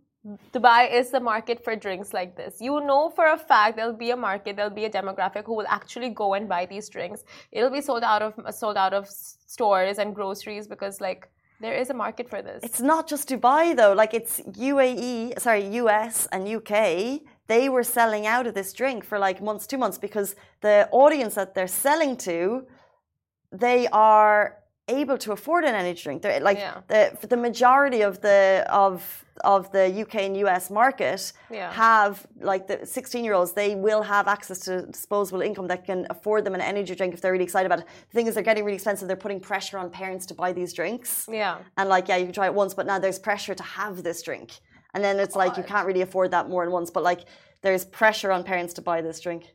Dubai 0.54 0.90
is 0.90 1.11
the 1.11 1.21
market 1.21 1.62
for 1.64 1.76
drinks 1.76 2.14
like 2.14 2.35
this. 2.37 2.52
You 2.61 2.80
know 2.80 3.11
for 3.11 3.26
a 3.26 3.38
fact 3.38 3.76
there'll 3.76 3.92
be 4.06 4.11
a 4.11 4.16
market, 4.16 4.56
there'll 4.56 4.78
be 4.83 4.87
a 4.87 4.90
demographic 4.90 5.44
who 5.44 5.54
will 5.54 5.66
actually 5.68 6.11
go 6.23 6.35
and 6.35 6.49
buy 6.49 6.64
these 6.66 6.88
drinks. 6.88 7.25
It'll 7.52 7.75
be 7.78 7.83
sold 7.83 8.02
out 8.02 8.23
of 8.23 8.33
sold 8.54 8.76
out 8.85 8.94
of 8.94 9.09
stores 9.09 9.99
and 9.99 10.14
groceries 10.14 10.66
because 10.66 11.00
like 11.00 11.28
there 11.61 11.75
is 11.75 11.90
a 11.90 11.94
market 11.94 12.28
for 12.28 12.40
this. 12.42 12.61
It's 12.64 12.80
not 12.80 13.06
just 13.06 13.28
Dubai 13.28 13.76
though. 13.76 13.92
Like 13.92 14.14
it's 14.14 14.40
UAE, 14.40 15.38
sorry, 15.40 15.64
US 15.83 16.26
and 16.33 16.49
UK. 16.49 17.21
They 17.46 17.68
were 17.68 17.82
selling 17.84 18.26
out 18.26 18.46
of 18.46 18.54
this 18.54 18.72
drink 18.72 19.04
for 19.04 19.18
like 19.18 19.42
months, 19.42 19.66
two 19.66 19.78
months, 19.78 19.98
because 19.98 20.34
the 20.62 20.88
audience 20.92 21.34
that 21.34 21.54
they're 21.54 21.66
selling 21.68 22.16
to, 22.18 22.66
they 23.52 23.86
are 23.88 24.56
able 24.88 25.16
to 25.16 25.32
afford 25.32 25.64
an 25.64 25.74
energy 25.74 26.02
drink. 26.02 26.22
They're 26.22 26.40
like 26.40 26.58
Yeah. 26.58 26.80
the 26.88 27.16
for 27.20 27.26
the 27.26 27.36
majority 27.38 28.02
of 28.02 28.20
the 28.20 28.66
of 28.68 29.24
of 29.42 29.72
the 29.72 29.86
UK 30.02 30.14
and 30.26 30.36
US 30.46 30.70
market 30.70 31.32
Yeah. 31.50 31.72
have 31.72 32.26
like 32.40 32.66
the 32.68 32.86
16 32.86 33.24
year 33.24 33.34
olds, 33.34 33.52
they 33.52 33.74
will 33.74 34.02
have 34.02 34.28
access 34.28 34.60
to 34.60 34.82
disposable 34.86 35.40
income 35.42 35.66
that 35.68 35.84
can 35.84 36.06
afford 36.10 36.44
them 36.44 36.54
an 36.54 36.60
energy 36.60 36.94
drink 36.94 37.14
if 37.14 37.20
they're 37.20 37.32
really 37.32 37.44
excited 37.44 37.66
about 37.66 37.80
it. 37.80 37.86
The 38.10 38.14
thing 38.14 38.26
is 38.26 38.34
they're 38.34 38.44
getting 38.44 38.64
really 38.64 38.76
expensive. 38.76 39.08
They're 39.08 39.16
putting 39.16 39.40
pressure 39.40 39.78
on 39.78 39.90
parents 39.90 40.24
to 40.26 40.34
buy 40.34 40.52
these 40.52 40.72
drinks. 40.72 41.26
yeah. 41.30 41.58
And 41.78 41.88
like, 41.88 42.06
yeah, 42.08 42.16
you 42.16 42.26
can 42.26 42.34
try 42.34 42.46
it 42.46 42.54
once, 42.54 42.74
but 42.74 42.86
now 42.86 42.98
there's 42.98 43.18
pressure 43.18 43.54
to 43.54 43.62
have 43.62 44.02
this 44.02 44.22
drink. 44.22 44.60
And 44.94 45.02
then 45.02 45.18
it's 45.18 45.36
like 45.36 45.56
you 45.56 45.64
can't 45.64 45.86
really 45.86 46.02
afford 46.02 46.30
that 46.30 46.48
more 46.48 46.64
than 46.64 46.72
once. 46.72 46.90
But 46.90 47.02
like 47.02 47.22
there's 47.62 47.84
pressure 47.84 48.30
on 48.32 48.44
parents 48.44 48.72
to 48.74 48.82
buy 48.82 49.02
this 49.02 49.20
drink. 49.20 49.54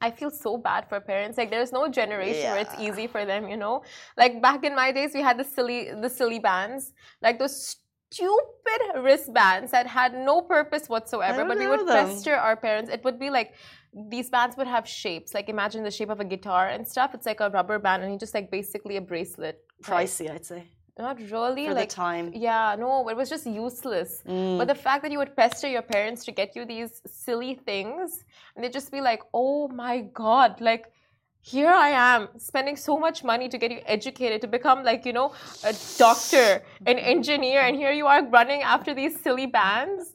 I 0.00 0.10
feel 0.10 0.30
so 0.30 0.58
bad 0.58 0.88
for 0.88 1.00
parents. 1.00 1.38
Like 1.38 1.50
there's 1.50 1.72
no 1.72 1.88
generation 1.88 2.50
where 2.50 2.60
it's 2.60 2.74
easy 2.80 3.06
for 3.06 3.24
them, 3.24 3.48
you 3.48 3.56
know? 3.56 3.84
Like 4.16 4.42
back 4.42 4.64
in 4.64 4.74
my 4.74 4.92
days 4.92 5.12
we 5.14 5.22
had 5.22 5.38
the 5.38 5.44
silly 5.44 5.90
the 6.04 6.10
Silly 6.10 6.40
Bandz. 6.40 6.92
Like 7.22 7.38
those 7.38 7.76
stupid 8.14 8.80
wristbands 9.02 9.70
that 9.70 9.86
had 9.86 10.14
no 10.14 10.42
purpose 10.42 10.88
whatsoever. 10.88 11.44
But 11.44 11.58
we 11.58 11.66
would 11.66 11.86
them. 11.86 12.08
pester 12.08 12.34
our 12.34 12.56
parents. 12.56 12.90
It 12.90 13.02
would 13.04 13.18
be 13.18 13.30
like 13.30 13.54
these 14.10 14.28
bands 14.30 14.56
would 14.56 14.66
have 14.66 14.88
shapes. 14.88 15.34
Like 15.34 15.48
imagine 15.48 15.84
the 15.84 15.90
shape 15.90 16.10
of 16.10 16.20
a 16.20 16.24
guitar 16.24 16.68
and 16.68 16.86
stuff. 16.86 17.14
It's 17.14 17.26
like 17.26 17.40
a 17.40 17.50
rubber 17.50 17.78
band 17.78 18.02
and 18.02 18.12
you 18.12 18.18
just 18.18 18.34
like 18.34 18.50
basically 18.50 18.96
a 18.96 19.00
bracelet. 19.00 19.62
Pricey, 19.82 20.30
I'd 20.30 20.44
say. 20.44 20.64
Not 20.96 21.18
really. 21.30 21.66
For 21.66 21.74
like 21.74 21.88
the 21.88 21.94
time. 21.94 22.30
Yeah, 22.34 22.76
no, 22.78 23.08
it 23.08 23.16
was 23.16 23.28
just 23.28 23.46
useless. 23.46 24.22
Mm. 24.28 24.58
But 24.58 24.68
the 24.68 24.76
fact 24.76 25.02
that 25.02 25.10
you 25.10 25.18
would 25.18 25.34
pester 25.34 25.66
your 25.66 25.82
parents 25.82 26.24
to 26.26 26.32
get 26.32 26.54
you 26.54 26.64
these 26.64 27.02
silly 27.04 27.54
things, 27.66 28.24
and 28.54 28.64
they'd 28.64 28.72
just 28.72 28.92
be 28.92 29.00
like, 29.00 29.22
oh 29.34 29.66
my 29.68 30.02
God, 30.12 30.60
like, 30.60 30.92
here 31.40 31.68
I 31.68 31.90
am 31.90 32.28
spending 32.38 32.76
so 32.76 32.96
much 32.96 33.22
money 33.22 33.48
to 33.48 33.58
get 33.58 33.70
you 33.70 33.80
educated 33.84 34.40
to 34.42 34.46
become, 34.46 34.82
like, 34.82 35.04
you 35.04 35.12
know, 35.12 35.34
a 35.64 35.74
doctor, 35.98 36.62
an 36.86 36.98
engineer, 36.98 37.60
and 37.60 37.76
here 37.76 37.92
you 37.92 38.06
are 38.06 38.24
running 38.24 38.62
after 38.62 38.94
these 38.94 39.20
Silly 39.20 39.46
Bandz. 39.46 40.13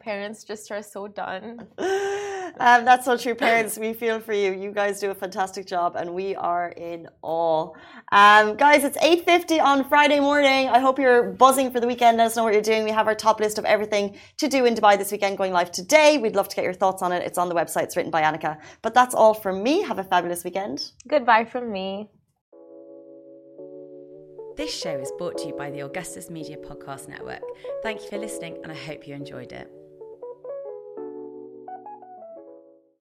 Parents 0.00 0.44
just 0.44 0.70
are 0.70 0.82
so 0.82 1.08
done. 1.08 1.66
Um, 2.60 2.84
that's 2.84 3.04
so 3.04 3.16
true, 3.16 3.34
parents. 3.34 3.78
We 3.78 3.92
feel 3.92 4.20
for 4.20 4.32
you. 4.32 4.52
You 4.52 4.72
guys 4.72 5.00
do 5.00 5.10
a 5.10 5.14
fantastic 5.14 5.66
job, 5.66 5.96
and 5.96 6.14
we 6.14 6.34
are 6.34 6.70
in 6.70 7.08
awe. 7.22 7.72
Um, 8.10 8.56
guys, 8.56 8.84
it's 8.84 8.96
eight 9.02 9.24
fifty 9.24 9.60
on 9.60 9.88
Friday 9.88 10.18
morning. 10.18 10.68
I 10.68 10.78
hope 10.78 10.98
you're 10.98 11.30
buzzing 11.32 11.70
for 11.70 11.78
the 11.78 11.86
weekend. 11.86 12.16
Let 12.16 12.28
us 12.28 12.36
know 12.36 12.44
what 12.44 12.54
you're 12.54 12.62
doing. 12.62 12.84
We 12.84 12.90
have 12.90 13.06
our 13.06 13.14
top 13.14 13.38
list 13.38 13.58
of 13.58 13.64
everything 13.64 14.16
to 14.38 14.48
do 14.48 14.64
in 14.64 14.74
Dubai 14.74 14.98
this 14.98 15.12
weekend 15.12 15.38
going 15.38 15.52
live 15.52 15.70
today. 15.70 16.18
We'd 16.18 16.34
love 16.34 16.48
to 16.48 16.56
get 16.56 16.64
your 16.64 16.74
thoughts 16.74 17.02
on 17.02 17.12
it. 17.12 17.22
It's 17.22 17.38
on 17.38 17.48
the 17.48 17.54
website. 17.54 17.84
It's 17.84 17.96
written 17.96 18.10
by 18.10 18.22
Annika. 18.22 18.58
But 18.82 18.94
that's 18.94 19.14
all 19.14 19.34
from 19.34 19.62
me. 19.62 19.82
Have 19.82 19.98
a 19.98 20.04
fabulous 20.04 20.42
weekend. 20.42 20.90
Goodbye 21.06 21.44
from 21.44 21.70
me. 21.70 22.08
This 24.56 24.74
show 24.74 24.98
is 24.98 25.12
brought 25.18 25.38
to 25.38 25.46
you 25.46 25.54
by 25.54 25.70
the 25.70 25.80
Augustus 25.80 26.30
Media 26.30 26.56
Podcast 26.56 27.06
Network. 27.08 27.42
Thank 27.84 28.02
you 28.02 28.08
for 28.08 28.18
listening, 28.18 28.58
and 28.64 28.72
I 28.72 28.74
hope 28.74 29.06
you 29.06 29.14
enjoyed 29.14 29.52
it. 29.52 29.70